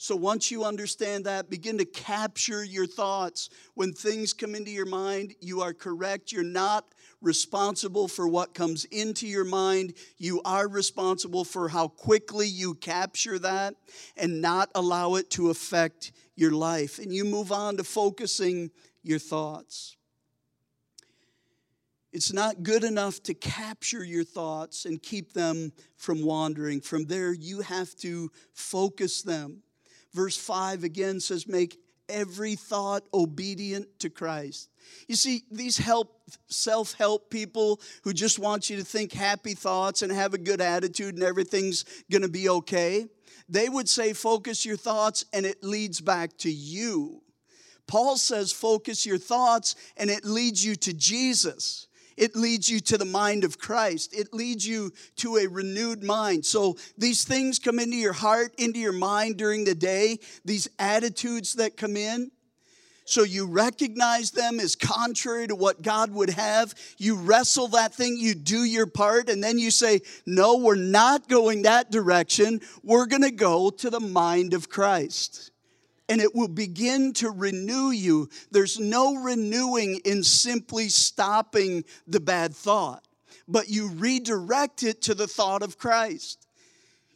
So 0.00 0.14
once 0.14 0.52
you 0.52 0.62
understand 0.62 1.24
that, 1.24 1.50
begin 1.50 1.78
to 1.78 1.84
capture 1.84 2.62
your 2.62 2.86
thoughts. 2.86 3.50
When 3.74 3.92
things 3.92 4.32
come 4.32 4.54
into 4.54 4.70
your 4.70 4.86
mind, 4.86 5.34
you 5.40 5.60
are 5.60 5.74
correct. 5.74 6.30
You're 6.30 6.44
not 6.44 6.94
responsible 7.20 8.06
for 8.06 8.28
what 8.28 8.54
comes 8.54 8.84
into 8.86 9.26
your 9.26 9.44
mind. 9.44 9.94
You 10.16 10.40
are 10.44 10.68
responsible 10.68 11.44
for 11.44 11.68
how 11.68 11.88
quickly 11.88 12.46
you 12.46 12.74
capture 12.74 13.40
that 13.40 13.74
and 14.16 14.40
not 14.40 14.70
allow 14.76 15.16
it 15.16 15.30
to 15.30 15.50
affect 15.50 16.12
your 16.36 16.52
life. 16.52 17.00
And 17.00 17.12
you 17.12 17.24
move 17.24 17.50
on 17.50 17.76
to 17.78 17.84
focusing 17.84 18.70
your 19.02 19.18
thoughts. 19.18 19.96
It's 22.12 22.32
not 22.32 22.62
good 22.62 22.84
enough 22.84 23.20
to 23.24 23.34
capture 23.34 24.04
your 24.04 24.24
thoughts 24.24 24.84
and 24.84 25.02
keep 25.02 25.32
them 25.32 25.72
from 25.96 26.24
wandering. 26.24 26.80
From 26.82 27.06
there, 27.06 27.32
you 27.32 27.62
have 27.62 27.96
to 27.96 28.30
focus 28.54 29.22
them. 29.22 29.64
Verse 30.18 30.36
5 30.36 30.82
again 30.82 31.20
says, 31.20 31.46
Make 31.46 31.78
every 32.08 32.56
thought 32.56 33.04
obedient 33.14 34.00
to 34.00 34.10
Christ. 34.10 34.68
You 35.06 35.14
see, 35.14 35.44
these 35.48 35.78
help 35.78 36.20
self-help 36.48 37.30
people 37.30 37.80
who 38.02 38.12
just 38.12 38.40
want 38.40 38.68
you 38.68 38.78
to 38.78 38.84
think 38.84 39.12
happy 39.12 39.54
thoughts 39.54 40.02
and 40.02 40.10
have 40.10 40.34
a 40.34 40.38
good 40.38 40.60
attitude 40.60 41.14
and 41.14 41.22
everything's 41.22 41.84
going 42.10 42.22
to 42.22 42.28
be 42.28 42.48
okay. 42.48 43.06
They 43.48 43.68
would 43.68 43.88
say 43.88 44.12
focus 44.12 44.66
your 44.66 44.76
thoughts 44.76 45.24
and 45.32 45.46
it 45.46 45.62
leads 45.62 46.00
back 46.00 46.36
to 46.38 46.50
you. 46.50 47.22
Paul 47.86 48.16
says 48.16 48.50
focus 48.50 49.06
your 49.06 49.18
thoughts 49.18 49.76
and 49.96 50.10
it 50.10 50.24
leads 50.24 50.64
you 50.64 50.74
to 50.74 50.92
Jesus. 50.92 51.86
It 52.18 52.34
leads 52.34 52.68
you 52.68 52.80
to 52.80 52.98
the 52.98 53.04
mind 53.04 53.44
of 53.44 53.58
Christ. 53.58 54.12
It 54.12 54.34
leads 54.34 54.66
you 54.66 54.92
to 55.16 55.36
a 55.36 55.46
renewed 55.46 56.02
mind. 56.02 56.44
So 56.44 56.76
these 56.98 57.24
things 57.24 57.60
come 57.60 57.78
into 57.78 57.96
your 57.96 58.12
heart, 58.12 58.52
into 58.58 58.80
your 58.80 58.92
mind 58.92 59.36
during 59.36 59.64
the 59.64 59.74
day, 59.74 60.18
these 60.44 60.68
attitudes 60.80 61.54
that 61.54 61.76
come 61.76 61.96
in. 61.96 62.32
So 63.04 63.22
you 63.22 63.46
recognize 63.46 64.32
them 64.32 64.60
as 64.60 64.76
contrary 64.76 65.46
to 65.46 65.54
what 65.54 65.80
God 65.80 66.12
would 66.12 66.30
have. 66.30 66.74
You 66.98 67.14
wrestle 67.16 67.68
that 67.68 67.94
thing, 67.94 68.16
you 68.18 68.34
do 68.34 68.64
your 68.64 68.86
part, 68.86 69.30
and 69.30 69.42
then 69.42 69.58
you 69.58 69.70
say, 69.70 70.00
No, 70.26 70.58
we're 70.58 70.74
not 70.74 71.28
going 71.28 71.62
that 71.62 71.90
direction. 71.90 72.60
We're 72.82 73.06
going 73.06 73.22
to 73.22 73.30
go 73.30 73.70
to 73.70 73.88
the 73.88 74.00
mind 74.00 74.52
of 74.52 74.68
Christ 74.68 75.52
and 76.08 76.20
it 76.20 76.34
will 76.34 76.48
begin 76.48 77.12
to 77.14 77.30
renew 77.30 77.90
you. 77.90 78.28
There's 78.50 78.78
no 78.78 79.16
renewing 79.16 80.00
in 80.04 80.22
simply 80.22 80.88
stopping 80.88 81.84
the 82.06 82.20
bad 82.20 82.54
thought, 82.54 83.06
but 83.46 83.68
you 83.68 83.90
redirect 83.90 84.82
it 84.82 85.02
to 85.02 85.14
the 85.14 85.26
thought 85.26 85.62
of 85.62 85.78
Christ. 85.78 86.46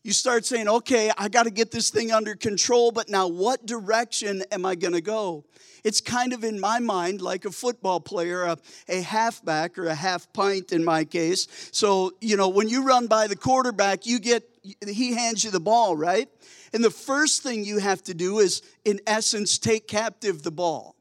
You 0.04 0.12
start 0.12 0.44
saying, 0.44 0.68
okay, 0.68 1.12
I 1.16 1.28
got 1.28 1.44
to 1.44 1.50
get 1.50 1.70
this 1.70 1.90
thing 1.90 2.10
under 2.10 2.34
control, 2.34 2.90
but 2.90 3.08
now 3.08 3.28
what 3.28 3.64
direction 3.64 4.42
am 4.50 4.66
I 4.66 4.74
going 4.74 4.94
to 4.94 5.00
go? 5.00 5.44
It's 5.84 6.00
kind 6.00 6.32
of 6.32 6.42
in 6.42 6.58
my 6.58 6.80
mind 6.80 7.20
like 7.20 7.44
a 7.44 7.50
football 7.50 8.00
player, 8.00 8.42
a, 8.42 8.56
a 8.88 9.00
halfback 9.00 9.78
or 9.78 9.86
a 9.86 9.94
half 9.94 10.32
pint 10.32 10.72
in 10.72 10.84
my 10.84 11.04
case. 11.04 11.46
So, 11.72 12.12
you 12.20 12.36
know, 12.36 12.48
when 12.48 12.68
you 12.68 12.84
run 12.84 13.06
by 13.06 13.28
the 13.28 13.36
quarterback, 13.36 14.04
you 14.04 14.18
get, 14.18 14.42
he 14.86 15.14
hands 15.14 15.44
you 15.44 15.50
the 15.50 15.60
ball, 15.60 15.96
right? 15.96 16.28
And 16.72 16.82
the 16.82 16.90
first 16.90 17.42
thing 17.42 17.64
you 17.64 17.78
have 17.78 18.02
to 18.04 18.14
do 18.14 18.38
is, 18.38 18.62
in 18.84 19.00
essence, 19.06 19.58
take 19.58 19.86
captive 19.86 20.42
the 20.42 20.50
ball. 20.50 20.96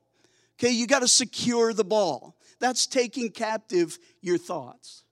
Okay, 0.59 0.71
you 0.71 0.85
got 0.85 0.99
to 0.99 1.07
secure 1.07 1.73
the 1.73 1.83
ball. 1.83 2.35
That's 2.59 2.85
taking 2.85 3.31
captive 3.31 3.97
your 4.21 4.37
thoughts. 4.37 5.03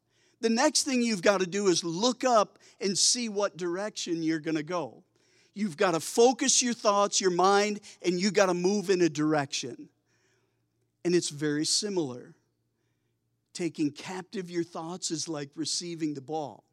The 0.42 0.50
next 0.50 0.84
thing 0.84 1.02
you've 1.02 1.22
got 1.22 1.40
to 1.40 1.48
do 1.48 1.68
is 1.68 1.84
look 1.84 2.24
up 2.24 2.60
and 2.80 2.98
see 2.98 3.30
what 3.30 3.58
direction 3.58 4.22
you're 4.22 4.40
going 4.40 4.56
to 4.56 4.64
go. 4.64 5.04
You've 5.54 5.76
got 5.76 5.92
to 5.92 6.00
focus 6.00 6.62
your 6.62 6.74
thoughts, 6.74 7.20
your 7.20 7.32
mind, 7.32 7.82
and 8.02 8.20
you 8.20 8.32
got 8.32 8.46
to 8.46 8.54
move 8.54 8.90
in 8.90 9.02
a 9.02 9.10
direction. 9.10 9.90
And 11.04 11.16
it's 11.16 11.30
very 11.30 11.66
similar. 11.66 12.36
Taking 13.54 13.92
captive 13.92 14.50
your 14.50 14.64
thoughts 14.64 15.12
is 15.12 15.28
like 15.28 15.50
receiving 15.56 16.14
the 16.14 16.22
ball. 16.22 16.64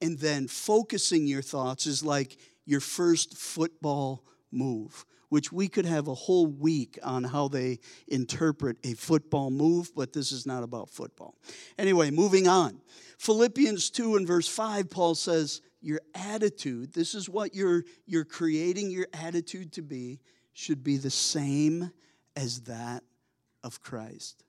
And 0.00 0.18
then 0.18 0.48
focusing 0.48 1.26
your 1.26 1.42
thoughts 1.42 1.86
is 1.86 2.04
like 2.04 2.36
your 2.64 2.80
first 2.80 3.36
football 3.36 4.24
move, 4.50 5.04
which 5.28 5.52
we 5.52 5.68
could 5.68 5.86
have 5.86 6.08
a 6.08 6.14
whole 6.14 6.46
week 6.46 6.98
on 7.02 7.24
how 7.24 7.48
they 7.48 7.78
interpret 8.08 8.76
a 8.84 8.94
football 8.94 9.50
move, 9.50 9.90
but 9.94 10.12
this 10.12 10.32
is 10.32 10.46
not 10.46 10.62
about 10.62 10.90
football. 10.90 11.34
Anyway, 11.78 12.10
moving 12.10 12.46
on. 12.46 12.80
Philippians 13.18 13.90
2 13.90 14.16
and 14.16 14.26
verse 14.26 14.48
5, 14.48 14.90
Paul 14.90 15.14
says, 15.14 15.62
Your 15.80 16.00
attitude, 16.14 16.92
this 16.92 17.14
is 17.14 17.28
what 17.28 17.54
you're, 17.54 17.84
you're 18.06 18.24
creating 18.24 18.90
your 18.90 19.06
attitude 19.12 19.72
to 19.72 19.82
be, 19.82 20.20
should 20.52 20.84
be 20.84 20.96
the 20.96 21.10
same 21.10 21.90
as 22.36 22.60
that 22.62 23.02
of 23.64 23.80
Christ. 23.80 24.44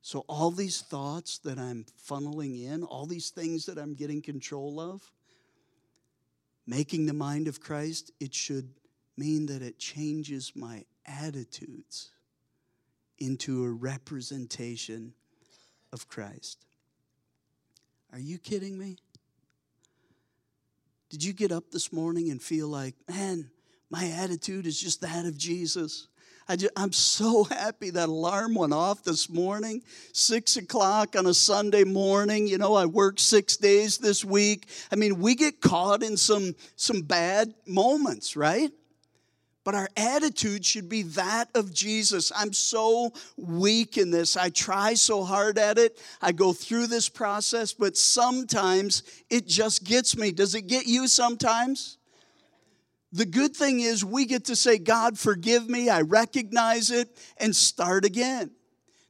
So, 0.00 0.24
all 0.28 0.50
these 0.50 0.80
thoughts 0.80 1.38
that 1.38 1.58
I'm 1.58 1.86
funneling 2.08 2.64
in, 2.64 2.82
all 2.82 3.06
these 3.06 3.30
things 3.30 3.66
that 3.66 3.78
I'm 3.78 3.94
getting 3.94 4.20
control 4.20 4.80
of, 4.80 5.12
making 6.66 7.06
the 7.06 7.12
mind 7.12 7.48
of 7.48 7.60
Christ, 7.60 8.12
it 8.20 8.34
should 8.34 8.70
mean 9.16 9.46
that 9.46 9.62
it 9.62 9.78
changes 9.78 10.52
my 10.54 10.84
attitudes 11.06 12.10
into 13.18 13.64
a 13.64 13.70
representation 13.70 15.14
of 15.92 16.08
Christ. 16.08 16.64
Are 18.12 18.18
you 18.18 18.38
kidding 18.38 18.78
me? 18.78 18.96
Did 21.10 21.22
you 21.22 21.32
get 21.32 21.52
up 21.52 21.70
this 21.70 21.92
morning 21.92 22.30
and 22.30 22.40
feel 22.40 22.68
like, 22.68 22.94
man, 23.08 23.50
my 23.90 24.08
attitude 24.08 24.66
is 24.66 24.80
just 24.80 25.02
that 25.02 25.26
of 25.26 25.36
Jesus? 25.36 26.08
I 26.48 26.56
just, 26.56 26.72
I'm 26.76 26.92
so 26.92 27.44
happy 27.50 27.90
that 27.90 28.08
alarm 28.08 28.54
went 28.54 28.72
off 28.72 29.02
this 29.02 29.28
morning, 29.28 29.82
six 30.12 30.56
o'clock 30.56 31.16
on 31.16 31.26
a 31.26 31.34
Sunday 31.34 31.84
morning. 31.84 32.46
You 32.46 32.58
know, 32.58 32.74
I 32.74 32.86
worked 32.86 33.20
six 33.20 33.56
days 33.56 33.98
this 33.98 34.24
week. 34.24 34.68
I 34.90 34.96
mean, 34.96 35.20
we 35.20 35.34
get 35.34 35.60
caught 35.60 36.02
in 36.02 36.16
some, 36.16 36.54
some 36.76 37.02
bad 37.02 37.54
moments, 37.66 38.36
right? 38.36 38.70
But 39.64 39.76
our 39.76 39.88
attitude 39.96 40.64
should 40.64 40.88
be 40.88 41.02
that 41.02 41.48
of 41.54 41.72
Jesus. 41.72 42.32
I'm 42.34 42.52
so 42.52 43.12
weak 43.36 43.96
in 43.96 44.10
this. 44.10 44.36
I 44.36 44.50
try 44.50 44.94
so 44.94 45.22
hard 45.22 45.56
at 45.56 45.78
it. 45.78 46.00
I 46.20 46.32
go 46.32 46.52
through 46.52 46.88
this 46.88 47.08
process, 47.08 47.72
but 47.72 47.96
sometimes 47.96 49.04
it 49.30 49.46
just 49.46 49.84
gets 49.84 50.16
me. 50.16 50.32
Does 50.32 50.56
it 50.56 50.66
get 50.66 50.86
you 50.86 51.06
sometimes? 51.06 51.98
The 53.12 53.26
good 53.26 53.54
thing 53.54 53.80
is, 53.80 54.04
we 54.04 54.24
get 54.24 54.46
to 54.46 54.56
say, 54.56 54.78
God, 54.78 55.18
forgive 55.18 55.68
me. 55.68 55.90
I 55.90 56.00
recognize 56.00 56.90
it 56.90 57.18
and 57.36 57.54
start 57.54 58.04
again. 58.06 58.52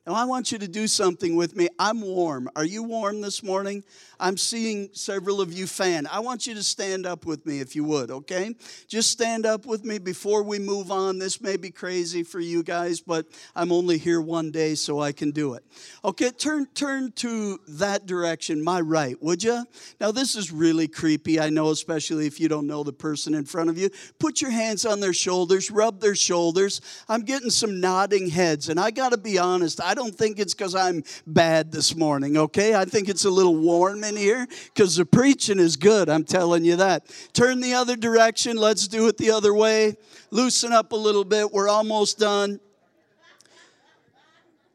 Now, 0.05 0.15
I 0.15 0.25
want 0.25 0.51
you 0.51 0.59
to 0.59 0.67
do 0.67 0.89
something 0.89 1.37
with 1.37 1.55
me. 1.55 1.69
I'm 1.79 2.01
warm. 2.01 2.51
Are 2.57 2.65
you 2.65 2.83
warm 2.83 3.21
this 3.21 3.41
morning? 3.41 3.85
I'm 4.19 4.37
seeing 4.37 4.89
several 4.93 5.41
of 5.41 5.53
you 5.53 5.69
fan. 5.69 6.09
I 6.09 6.19
want 6.19 6.45
you 6.47 6.55
to 6.55 6.63
stand 6.63 7.07
up 7.07 7.25
with 7.25 7.47
me 7.47 7.61
if 7.61 7.77
you 7.77 7.85
would, 7.85 8.11
okay? 8.11 8.55
Just 8.89 9.11
stand 9.11 9.47
up 9.47 9.65
with 9.65 9.85
me 9.85 9.99
before 9.99 10.43
we 10.43 10.59
move 10.59 10.91
on. 10.91 11.19
This 11.19 11.41
may 11.41 11.57
be 11.57 11.71
crazy 11.71 12.25
for 12.25 12.41
you 12.41 12.65
guys, 12.65 13.01
but 13.01 13.27
I'm 13.55 13.71
only 13.71 13.97
here 13.97 14.21
one 14.21 14.51
day 14.51 14.75
so 14.75 15.01
I 15.01 15.13
can 15.13 15.31
do 15.31 15.55
it. 15.55 15.65
Okay, 16.05 16.31
turn 16.31 16.67
turn 16.75 17.13
to 17.17 17.59
that 17.67 18.07
direction, 18.07 18.63
my 18.63 18.81
right, 18.81 19.21
would 19.23 19.43
you? 19.43 19.65
Now 20.01 20.13
this 20.13 20.37
is 20.37 20.53
really 20.53 20.87
creepy. 20.87 21.41
I 21.41 21.51
know 21.51 21.71
especially 21.71 22.27
if 22.27 22.39
you 22.39 22.49
don't 22.49 22.67
know 22.67 22.85
the 22.85 22.93
person 22.93 23.35
in 23.35 23.45
front 23.45 23.71
of 23.71 23.79
you. 23.79 23.91
Put 24.21 24.41
your 24.41 24.53
hands 24.53 24.87
on 24.87 25.01
their 25.01 25.13
shoulders, 25.13 25.71
rub 25.71 26.01
their 26.01 26.15
shoulders. 26.15 26.81
I'm 27.09 27.23
getting 27.23 27.51
some 27.51 27.81
nodding 27.81 28.31
heads 28.31 28.69
and 28.69 28.79
I 28.79 28.93
got 28.93 29.11
to 29.11 29.19
be 29.19 29.39
honest, 29.39 29.81
don't 29.95 30.15
think 30.15 30.39
it's 30.39 30.55
cuz 30.55 30.75
I'm 30.75 31.05
bad 31.27 31.73
this 31.73 31.97
morning, 31.97 32.37
okay? 32.37 32.75
I 32.75 32.85
think 32.85 33.09
it's 33.09 33.25
a 33.25 33.31
little 33.31 33.57
warm 33.57 34.05
in 34.05 34.17
here 34.17 34.47
because 34.75 34.97
the 34.97 35.07
preaching 35.07 35.59
is 35.59 35.77
good. 35.77 36.09
I'm 36.09 36.25
telling 36.25 36.65
you 36.65 36.77
that. 36.77 37.07
Turn 37.33 37.61
the 37.61 37.75
other 37.75 37.97
direction. 37.97 38.57
Let's 38.57 38.89
do 38.89 39.09
it 39.09 39.17
the 39.17 39.31
other 39.31 39.55
way. 39.55 39.97
Loosen 40.31 40.73
up 40.73 40.93
a 40.93 40.97
little 40.97 41.25
bit. 41.25 41.53
We're 41.53 41.69
almost 41.69 42.19
done. 42.19 42.61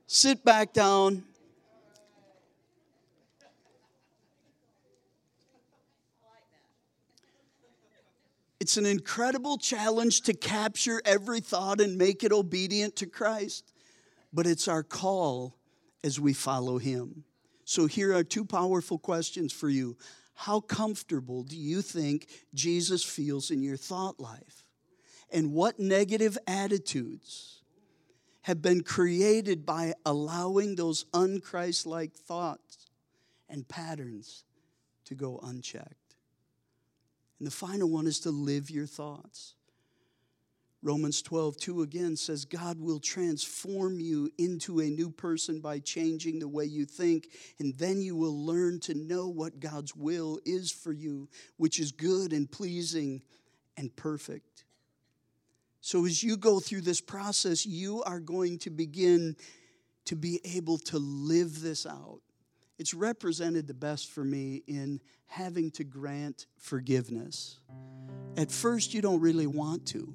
Sit 0.08 0.46
back 0.46 0.74
down. 0.74 1.24
It's 8.60 8.76
an 8.76 8.86
incredible 8.86 9.58
challenge 9.58 10.22
to 10.22 10.34
capture 10.34 11.02
every 11.06 11.40
thought 11.40 11.80
and 11.80 11.98
make 11.98 12.24
it 12.24 12.32
obedient 12.32 12.96
to 12.98 13.06
Christ, 13.06 13.72
but 14.34 14.48
it's 14.48 14.68
our 14.68 14.84
call 14.84 15.56
as 16.04 16.20
we 16.20 16.34
follow 16.34 16.78
Him. 16.78 17.24
So 17.66 17.86
here 17.86 18.16
are 18.16 18.24
two 18.24 18.46
powerful 18.46 18.98
questions 18.98 19.52
for 19.52 19.70
you. 19.70 19.98
How 20.34 20.60
comfortable 20.60 21.44
do 21.44 21.58
you 21.58 21.82
think 21.82 22.28
Jesus 22.54 23.04
feels 23.04 23.52
in 23.52 23.62
your 23.62 23.76
thought 23.76 24.20
life? 24.20 24.64
And 25.32 25.52
what 25.52 25.80
negative 25.80 26.38
attitudes 26.48 27.62
have 28.44 28.62
been 28.62 28.84
created 28.84 29.66
by 29.66 29.94
allowing 30.06 30.76
those 30.76 31.04
unchrist-like 31.14 32.14
thoughts 32.14 32.88
and 33.50 33.68
patterns 33.68 34.46
to 35.06 35.16
go 35.16 35.40
unchecked? 35.44 36.16
And 37.40 37.48
the 37.48 37.52
final 37.52 37.90
one 37.90 38.08
is 38.08 38.20
to 38.22 38.32
live 38.32 38.70
your 38.70 38.86
thoughts. 38.86 39.56
Romans 40.84 41.24
12, 41.24 41.58
2 41.58 41.82
again 41.82 42.16
says, 42.16 42.46
God 42.46 42.80
will 42.80 43.00
transform 43.00 44.00
you 44.00 44.30
into 44.38 44.80
a 44.80 44.90
new 44.90 45.10
person 45.10 45.60
by 45.60 45.80
changing 45.80 46.40
the 46.40 46.48
way 46.48 46.66
you 46.66 46.86
think, 46.86 47.30
and 47.60 47.76
then 47.78 48.00
you 48.00 48.16
will 48.16 48.46
learn 48.46 48.80
to 48.82 48.94
know 48.94 49.28
what 49.28 49.60
God's 49.60 49.96
will 49.96 50.40
is 50.46 50.72
for 50.72 50.94
you, 50.94 51.30
which 51.58 51.80
is 51.80 51.92
good 51.92 52.32
and 52.32 52.50
pleasing 52.50 53.24
and 53.76 53.96
perfect. 53.96 54.66
So, 55.82 56.06
as 56.06 56.22
you 56.22 56.38
go 56.38 56.60
through 56.60 56.82
this 56.82 57.02
process, 57.02 57.66
you 57.66 58.04
are 58.04 58.20
going 58.20 58.60
to 58.60 58.70
begin 58.70 59.36
to 60.06 60.16
be 60.16 60.40
able 60.44 60.78
to 60.80 61.00
live 61.00 61.62
this 61.62 61.86
out. 61.86 62.22
It's 62.78 62.94
represented 62.94 63.68
the 63.68 63.74
best 63.74 64.10
for 64.10 64.24
me 64.24 64.64
in 64.68 65.02
having 65.26 65.72
to 65.72 65.84
grant 65.84 66.46
forgiveness. 66.58 67.60
At 68.38 68.52
first, 68.52 68.94
you 68.94 69.02
don't 69.02 69.20
really 69.20 69.48
want 69.48 69.88
to. 69.88 70.14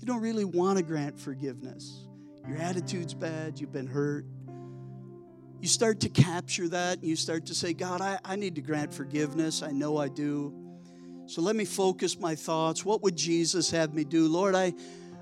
You 0.00 0.06
don't 0.06 0.22
really 0.22 0.46
want 0.46 0.78
to 0.78 0.82
grant 0.82 1.18
forgiveness. 1.18 2.06
Your 2.48 2.56
attitude's 2.56 3.12
bad, 3.12 3.60
you've 3.60 3.72
been 3.72 3.86
hurt. 3.86 4.24
You 5.60 5.68
start 5.68 6.00
to 6.00 6.08
capture 6.08 6.68
that 6.68 6.98
and 6.98 7.06
you 7.06 7.16
start 7.16 7.44
to 7.46 7.54
say, 7.54 7.74
God, 7.74 8.00
I, 8.00 8.18
I 8.24 8.36
need 8.36 8.54
to 8.54 8.62
grant 8.62 8.94
forgiveness. 8.94 9.62
I 9.62 9.72
know 9.72 9.98
I 9.98 10.08
do. 10.08 10.54
So 11.26 11.42
let 11.42 11.54
me 11.54 11.66
focus 11.66 12.18
my 12.18 12.34
thoughts. 12.34 12.82
What 12.82 13.02
would 13.02 13.14
Jesus 13.14 13.70
have 13.72 13.92
me 13.92 14.04
do? 14.04 14.26
Lord, 14.26 14.54
I, 14.54 14.72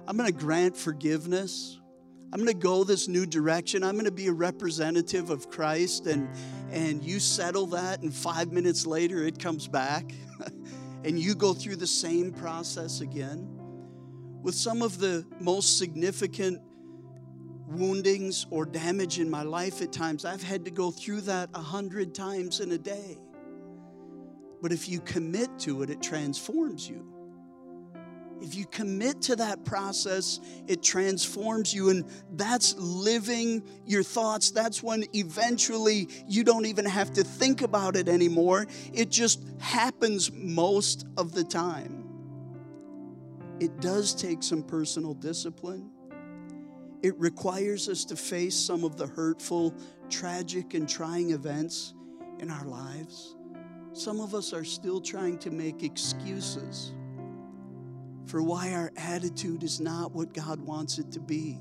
I'm 0.07 0.17
going 0.17 0.33
to 0.33 0.39
grant 0.39 0.77
forgiveness. 0.77 1.81
I'm 2.33 2.39
going 2.39 2.47
to 2.47 2.55
go 2.55 2.85
this 2.85 3.09
new 3.09 3.27
direction. 3.27 3.83
I'm 3.83 3.95
going 3.95 4.05
to 4.05 4.13
be 4.13 4.29
a 4.29 4.33
representative 4.33 5.31
of 5.31 5.51
Christ. 5.51 6.07
And, 6.07 6.29
and 6.71 7.03
you 7.03 7.19
settle 7.19 7.67
that, 7.69 8.03
and 8.03 8.15
five 8.15 8.53
minutes 8.53 8.87
later, 8.87 9.25
it 9.25 9.41
comes 9.41 9.67
back. 9.67 10.13
and 11.05 11.19
you 11.19 11.35
go 11.35 11.53
through 11.53 11.77
the 11.77 11.87
same 11.87 12.33
process 12.33 13.01
again 13.01 13.58
with 14.49 14.55
some 14.55 14.81
of 14.81 14.99
the 14.99 15.27
most 15.41 15.77
significant 15.77 16.59
woundings 17.67 18.47
or 18.49 18.65
damage 18.65 19.19
in 19.19 19.29
my 19.29 19.43
life 19.43 19.83
at 19.83 19.93
times, 19.93 20.25
I've 20.25 20.43
had 20.43 20.65
to 20.65 20.71
go 20.71 20.91
through 20.91 21.21
that 21.33 21.51
a 21.53 21.61
hundred 21.61 22.15
times 22.15 22.61
in 22.61 22.73
a 22.73 22.79
day. 22.79 23.19
But 24.63 24.73
if 24.73 24.89
you 24.89 25.01
commit 25.01 25.51
to 25.59 25.83
it, 25.83 25.91
it 25.91 26.01
transforms 26.01 26.89
you. 26.89 27.13
If 28.41 28.55
you 28.55 28.65
commit 28.65 29.21
to 29.25 29.37
that 29.37 29.67
process, 29.67 30.41
it 30.67 30.83
transforms 30.83 31.75
you. 31.75 31.91
And 31.91 32.07
that's 32.33 32.75
living 32.79 33.63
your 33.85 34.03
thoughts. 34.03 34.51
That's 34.51 34.83
when 34.83 35.05
eventually 35.13 36.09
you 36.27 36.43
don't 36.43 36.65
even 36.65 36.87
have 36.87 37.13
to 37.13 37.23
think 37.23 37.61
about 37.61 37.97
it 37.97 38.09
anymore. 38.09 38.67
It 38.95 39.11
just 39.11 39.47
happens 39.59 40.33
most 40.33 41.07
of 41.19 41.33
the 41.33 41.45
time. 41.45 41.98
It 43.61 43.81
does 43.81 44.15
take 44.15 44.43
some 44.43 44.63
personal 44.63 45.15
discipline. 45.15 45.91
It 47.03 47.19
requires 47.19 47.89
us 47.89 48.05
to 48.07 48.17
face 48.17 48.57
some 48.57 48.85
of 48.85 48.97
the 48.97 49.07
hurtful, 49.07 49.75
tragic, 50.09 50.75
and 50.75 50.89
trying 50.89 51.31
events 51.31 51.95
in 52.39 52.51
our 52.51 52.65
lives. 52.65 53.37
Some 53.93 54.21
of 54.21 54.35
us 54.35 54.53
are 54.53 54.65
still 54.65 55.01
trying 55.01 55.39
to 55.39 55.51
make 55.51 55.83
excuses 55.83 56.93
for 58.27 58.43
why 58.43 58.73
our 58.75 58.93
attitude 58.97 59.63
is 59.63 59.81
not 59.81 60.13
what 60.13 60.35
God 60.35 60.61
wants 60.61 60.99
it 60.99 61.11
to 61.13 61.21
be. 61.21 61.59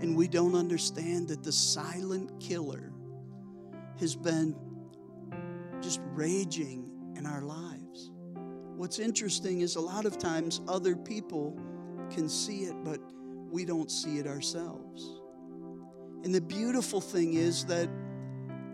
And 0.00 0.16
we 0.16 0.28
don't 0.28 0.54
understand 0.54 1.28
that 1.28 1.42
the 1.42 1.52
silent 1.52 2.38
killer 2.38 2.92
has 3.98 4.14
been 4.14 4.54
just 5.80 6.00
raging 6.12 6.90
in 7.16 7.26
our 7.26 7.40
lives. 7.40 7.73
What's 8.76 8.98
interesting 8.98 9.60
is 9.60 9.76
a 9.76 9.80
lot 9.80 10.04
of 10.04 10.18
times 10.18 10.60
other 10.66 10.96
people 10.96 11.56
can 12.10 12.28
see 12.28 12.64
it, 12.64 12.74
but 12.84 13.00
we 13.50 13.64
don't 13.64 13.90
see 13.90 14.18
it 14.18 14.26
ourselves. 14.26 15.20
And 16.24 16.34
the 16.34 16.40
beautiful 16.40 17.00
thing 17.00 17.34
is 17.34 17.64
that 17.66 17.88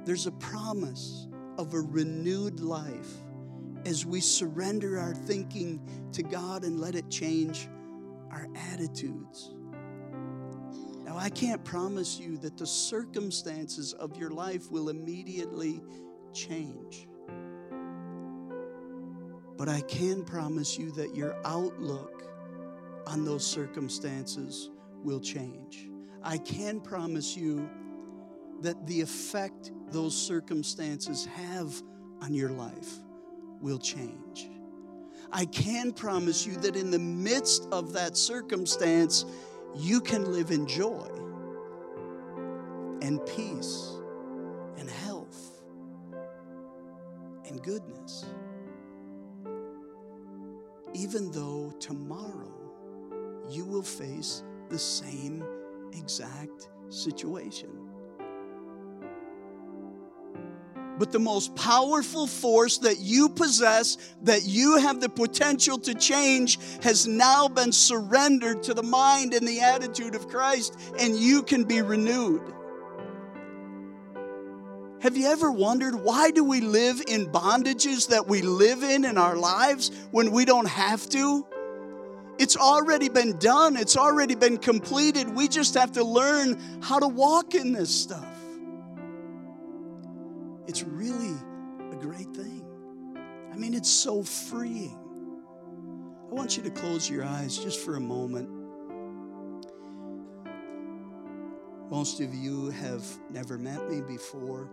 there's 0.04 0.26
a 0.26 0.32
promise 0.32 1.28
of 1.58 1.74
a 1.74 1.80
renewed 1.80 2.60
life 2.60 3.12
as 3.84 4.06
we 4.06 4.20
surrender 4.20 4.98
our 4.98 5.14
thinking 5.14 5.80
to 6.12 6.22
God 6.22 6.64
and 6.64 6.80
let 6.80 6.94
it 6.94 7.10
change 7.10 7.68
our 8.30 8.48
attitudes. 8.72 9.54
Now, 11.04 11.18
I 11.18 11.28
can't 11.28 11.62
promise 11.64 12.18
you 12.18 12.38
that 12.38 12.56
the 12.56 12.66
circumstances 12.66 13.92
of 13.92 14.16
your 14.16 14.30
life 14.30 14.70
will 14.70 14.88
immediately 14.88 15.82
change. 16.32 17.08
But 19.60 19.68
I 19.68 19.82
can 19.82 20.24
promise 20.24 20.78
you 20.78 20.90
that 20.92 21.14
your 21.14 21.36
outlook 21.44 22.22
on 23.06 23.26
those 23.26 23.46
circumstances 23.46 24.70
will 25.04 25.20
change. 25.20 25.86
I 26.22 26.38
can 26.38 26.80
promise 26.80 27.36
you 27.36 27.68
that 28.62 28.86
the 28.86 29.02
effect 29.02 29.72
those 29.90 30.16
circumstances 30.16 31.26
have 31.26 31.74
on 32.22 32.32
your 32.32 32.48
life 32.48 32.90
will 33.60 33.78
change. 33.78 34.48
I 35.30 35.44
can 35.44 35.92
promise 35.92 36.46
you 36.46 36.56
that 36.56 36.74
in 36.74 36.90
the 36.90 36.98
midst 36.98 37.68
of 37.70 37.92
that 37.92 38.16
circumstance, 38.16 39.26
you 39.76 40.00
can 40.00 40.32
live 40.32 40.52
in 40.52 40.66
joy 40.66 41.06
and 43.02 43.20
peace 43.26 43.90
and 44.78 44.88
health 44.88 45.60
and 47.46 47.62
goodness 47.62 48.24
even 51.00 51.30
though 51.30 51.72
tomorrow 51.80 52.52
you 53.48 53.64
will 53.64 53.82
face 53.82 54.42
the 54.68 54.78
same 54.78 55.42
exact 55.92 56.68
situation. 56.90 57.70
But 60.98 61.10
the 61.10 61.18
most 61.18 61.56
powerful 61.56 62.26
force 62.26 62.76
that 62.78 62.98
you 62.98 63.30
possess, 63.30 63.96
that 64.24 64.44
you 64.44 64.76
have 64.76 65.00
the 65.00 65.08
potential 65.08 65.78
to 65.78 65.94
change, 65.94 66.58
has 66.82 67.06
now 67.06 67.48
been 67.48 67.72
surrendered 67.72 68.62
to 68.64 68.74
the 68.74 68.82
mind 68.82 69.32
and 69.32 69.48
the 69.48 69.60
attitude 69.60 70.14
of 70.14 70.28
Christ, 70.28 70.78
and 70.98 71.16
you 71.16 71.42
can 71.42 71.64
be 71.64 71.80
renewed. 71.80 72.42
Have 75.00 75.16
you 75.16 75.28
ever 75.28 75.50
wondered 75.50 75.94
why 75.94 76.30
do 76.30 76.44
we 76.44 76.60
live 76.60 77.02
in 77.08 77.26
bondages 77.26 78.08
that 78.08 78.28
we 78.28 78.42
live 78.42 78.82
in 78.82 79.06
in 79.06 79.16
our 79.16 79.34
lives 79.34 79.90
when 80.10 80.30
we 80.30 80.44
don't 80.44 80.68
have 80.68 81.08
to? 81.10 81.46
It's 82.38 82.56
already 82.56 83.08
been 83.08 83.38
done, 83.38 83.76
it's 83.76 83.96
already 83.96 84.34
been 84.34 84.58
completed. 84.58 85.34
We 85.34 85.48
just 85.48 85.72
have 85.74 85.92
to 85.92 86.04
learn 86.04 86.60
how 86.82 86.98
to 86.98 87.08
walk 87.08 87.54
in 87.54 87.72
this 87.72 87.94
stuff. 87.94 88.34
It's 90.66 90.82
really 90.82 91.34
a 91.92 91.96
great 91.96 92.34
thing. 92.34 92.62
I 93.52 93.56
mean, 93.56 93.72
it's 93.72 93.90
so 93.90 94.22
freeing. 94.22 94.98
I 96.30 96.34
want 96.34 96.58
you 96.58 96.62
to 96.62 96.70
close 96.70 97.08
your 97.08 97.24
eyes 97.24 97.56
just 97.56 97.80
for 97.80 97.96
a 97.96 98.00
moment. 98.00 98.50
Most 101.90 102.20
of 102.20 102.34
you 102.34 102.70
have 102.70 103.04
never 103.30 103.58
met 103.58 103.90
me 103.90 104.02
before. 104.02 104.70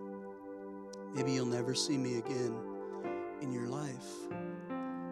Maybe 1.13 1.34
you'll 1.34 1.46
never 1.46 1.74
see 1.74 1.98
me 1.98 2.17
again 2.17 2.56
in 3.41 3.52
your 3.52 3.67
life. 3.67 4.06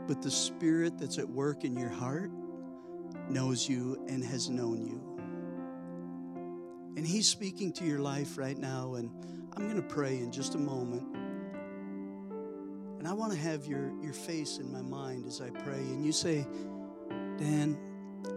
But 0.08 0.22
the 0.22 0.32
Spirit 0.32 0.98
that's 0.98 1.18
at 1.18 1.28
work 1.28 1.64
in 1.64 1.76
your 1.76 1.90
heart 1.90 2.32
knows 3.30 3.68
you 3.68 4.04
and 4.08 4.24
has 4.24 4.50
known 4.50 4.82
you. 4.86 5.02
And 6.96 7.06
He's 7.06 7.28
speaking 7.28 7.74
to 7.74 7.84
your 7.86 8.00
life 8.00 8.38
right 8.38 8.58
now. 8.58 8.96
And 8.96 9.10
I'm 9.56 9.64
going 9.64 9.82
to 9.82 9.88
pray 9.88 10.20
in 10.20 10.32
just 10.32 10.56
a 10.56 10.60
moment. 10.60 11.04
And 13.00 13.08
I 13.08 13.14
want 13.14 13.32
to 13.34 13.38
have 13.38 13.66
your, 13.66 13.92
your 14.02 14.14
face 14.14 14.58
in 14.58 14.72
my 14.72 14.82
mind 14.82 15.26
as 15.26 15.42
I 15.42 15.50
pray. 15.50 15.80
And 15.80 16.06
you 16.06 16.12
say, 16.12 16.48
Dan, 17.38 17.78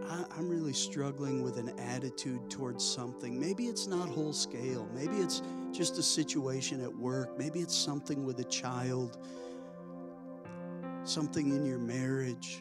I, 0.08 0.24
I'm 0.36 0.48
really 0.48 0.72
struggling 0.72 1.42
with 1.42 1.58
an 1.58 1.78
attitude 1.78 2.50
towards 2.50 2.84
something. 2.84 3.38
Maybe 3.38 3.66
it's 3.66 3.86
not 3.86 4.08
whole 4.08 4.32
scale. 4.32 4.88
Maybe 4.94 5.16
it's 5.16 5.42
just 5.72 5.98
a 5.98 6.02
situation 6.02 6.82
at 6.82 6.94
work. 6.94 7.38
Maybe 7.38 7.60
it's 7.60 7.76
something 7.76 8.24
with 8.24 8.40
a 8.40 8.44
child, 8.44 9.18
something 11.04 11.50
in 11.50 11.64
your 11.64 11.78
marriage. 11.78 12.60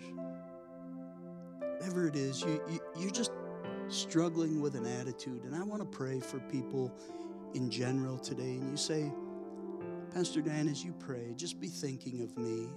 Whatever 1.60 2.08
it 2.08 2.15
is, 2.15 2.41
you, 2.41 2.62
you, 2.70 2.80
you're 2.98 3.12
just 3.12 3.32
struggling 3.88 4.62
with 4.62 4.76
an 4.76 4.86
attitude. 4.86 5.43
And 5.43 5.56
I 5.56 5.63
want 5.63 5.82
to 5.82 5.98
pray 5.98 6.20
for 6.20 6.39
people 6.39 6.91
in 7.54 7.70
general 7.70 8.17
today. 8.17 8.56
And 8.56 8.70
you 8.70 8.78
say, 8.78 9.12
Pastor 10.13 10.41
Dan, 10.41 10.67
as 10.67 10.84
you 10.84 10.93
pray, 10.93 11.34
just 11.36 11.60
be 11.60 11.67
thinking 11.67 12.22
of 12.22 12.38
me. 12.38 12.67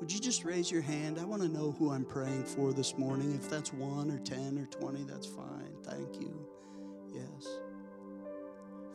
Would 0.00 0.12
you 0.12 0.20
just 0.20 0.44
raise 0.44 0.70
your 0.70 0.82
hand? 0.82 1.18
I 1.18 1.24
want 1.24 1.42
to 1.42 1.48
know 1.48 1.74
who 1.78 1.90
I'm 1.90 2.04
praying 2.04 2.44
for 2.44 2.72
this 2.72 2.96
morning. 2.96 3.34
If 3.34 3.50
that's 3.50 3.72
one 3.72 4.10
or 4.10 4.18
10 4.18 4.58
or 4.58 4.66
20, 4.66 5.04
that's 5.04 5.26
fine. 5.26 5.72
Thank 5.82 6.20
you. 6.20 6.46
Yes. 7.12 7.67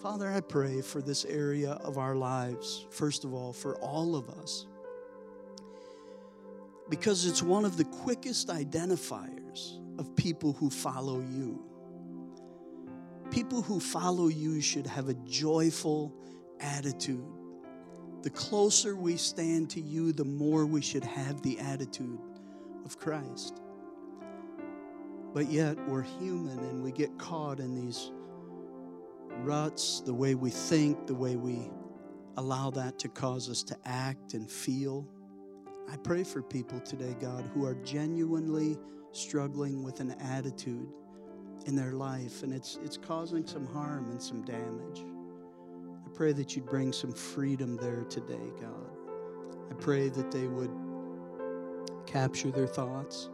Father, 0.04 0.30
I 0.30 0.42
pray 0.42 0.82
for 0.82 1.02
this 1.02 1.24
area 1.24 1.72
of 1.84 1.98
our 1.98 2.14
lives, 2.14 2.86
first 2.92 3.24
of 3.24 3.34
all, 3.34 3.54
for 3.54 3.78
all 3.78 4.18
of 4.18 4.30
us. 4.30 4.68
because 6.90 7.26
it's 7.26 7.42
one 7.42 7.66
of 7.66 7.78
the 7.78 7.86
quickest 7.86 8.50
identifiers 8.50 9.80
of 10.00 10.16
people 10.16 10.54
who 10.54 10.70
follow 10.70 11.22
you. 11.22 11.64
People 13.32 13.62
who 13.62 13.80
follow 13.80 14.28
you 14.28 14.62
should 14.62 14.86
have 14.86 15.10
a 15.10 15.14
joyful 15.26 16.14
attitude. 16.60 17.26
The 18.24 18.30
closer 18.30 18.96
we 18.96 19.18
stand 19.18 19.70
to 19.72 19.82
you, 19.82 20.14
the 20.14 20.26
more 20.26 20.66
we 20.66 20.82
should 20.82 21.06
have 21.06 21.42
the 21.42 21.60
attitude 21.60 22.20
of 22.86 23.00
Christ. 23.00 23.62
But 25.34 25.50
yet, 25.50 25.78
we're 25.88 26.04
human 26.04 26.60
and 26.60 26.84
we 26.84 26.92
get 26.92 27.18
caught 27.18 27.60
in 27.60 27.74
these 27.74 28.12
ruts, 29.40 30.02
the 30.02 30.14
way 30.14 30.36
we 30.36 30.50
think, 30.50 31.08
the 31.08 31.16
way 31.16 31.36
we 31.36 31.72
allow 32.38 32.70
that 32.72 32.98
to 33.00 33.10
cause 33.10 33.50
us 33.50 33.64
to 33.64 33.78
act 33.86 34.34
and 34.34 34.50
feel. 34.50 35.08
I 35.92 35.98
pray 35.98 36.24
for 36.24 36.42
people 36.42 36.80
today, 36.80 37.16
God, 37.20 37.50
who 37.54 37.66
are 37.66 37.76
genuinely 37.76 38.78
struggling 39.12 39.84
with 39.84 40.00
an 40.00 40.12
attitude 40.20 40.88
in 41.66 41.76
their 41.76 41.94
life 41.94 42.44
and 42.44 42.54
it's, 42.54 42.80
it's 42.84 42.98
causing 42.98 43.46
some 43.46 43.66
harm 43.66 44.10
and 44.10 44.22
some 44.22 44.44
damage. 44.44 45.06
I 46.06 46.10
pray 46.16 46.34
that 46.34 46.56
you'd 46.56 46.66
bring 46.66 46.92
some 46.92 47.12
freedom 47.12 47.78
there 47.78 48.04
today, 48.06 48.52
God. 48.60 48.90
I 49.70 49.74
pray 49.76 50.10
that 50.10 50.32
they 50.32 50.48
would 50.48 50.72
capture 52.06 52.52
their 52.52 52.68
thoughts, 52.68 53.30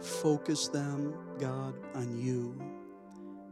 focus 0.00 0.68
them, 0.68 1.14
God, 1.38 1.74
on 1.94 2.16
you, 2.16 2.60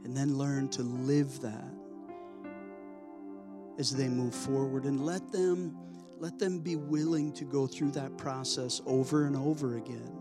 and 0.07 0.17
then 0.17 0.39
learn 0.39 0.69
to 0.69 0.83
live 0.83 1.41
that 1.41 1.75
as 3.77 3.91
they 3.91 4.07
move 4.07 4.33
forward 4.33 4.85
and 4.85 5.05
let 5.05 5.33
them 5.33 5.77
let 6.19 6.39
them 6.39 6.61
be 6.61 6.77
willing 6.77 7.33
to 7.33 7.45
go 7.45 7.67
through 7.67 7.91
that 7.91 8.17
process 8.17 8.81
over 8.87 9.27
and 9.27 9.37
over 9.37 9.77
again 9.77 10.17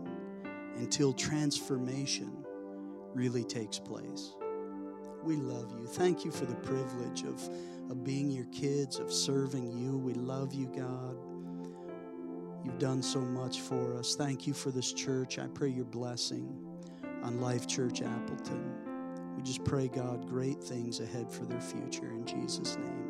until 0.76 1.12
transformation 1.12 2.44
really 3.14 3.44
takes 3.44 3.78
place. 3.78 4.34
We 5.22 5.36
love 5.36 5.72
you. 5.78 5.86
Thank 5.86 6.24
you 6.24 6.32
for 6.32 6.46
the 6.46 6.56
privilege 6.56 7.22
of, 7.22 7.48
of 7.88 8.04
being 8.04 8.30
your 8.30 8.44
kids, 8.46 8.98
of 8.98 9.10
serving 9.10 9.70
you. 9.70 9.96
We 9.96 10.14
love 10.14 10.52
you, 10.52 10.66
God. 10.66 11.16
You've 12.62 12.78
done 12.78 13.02
so 13.02 13.20
much 13.20 13.60
for 13.60 13.96
us. 13.96 14.16
Thank 14.16 14.46
you 14.46 14.52
for 14.52 14.70
this 14.70 14.92
church. 14.92 15.38
I 15.38 15.46
pray 15.46 15.70
your 15.70 15.86
blessing 15.86 16.58
on 17.22 17.40
Life 17.40 17.66
Church 17.66 18.02
Appleton. 18.02 18.85
We 19.36 19.42
just 19.42 19.64
pray, 19.64 19.88
God, 19.88 20.28
great 20.28 20.62
things 20.62 21.00
ahead 21.00 21.30
for 21.30 21.44
their 21.44 21.60
future. 21.60 22.10
In 22.10 22.24
Jesus' 22.24 22.76
name. 22.76 23.05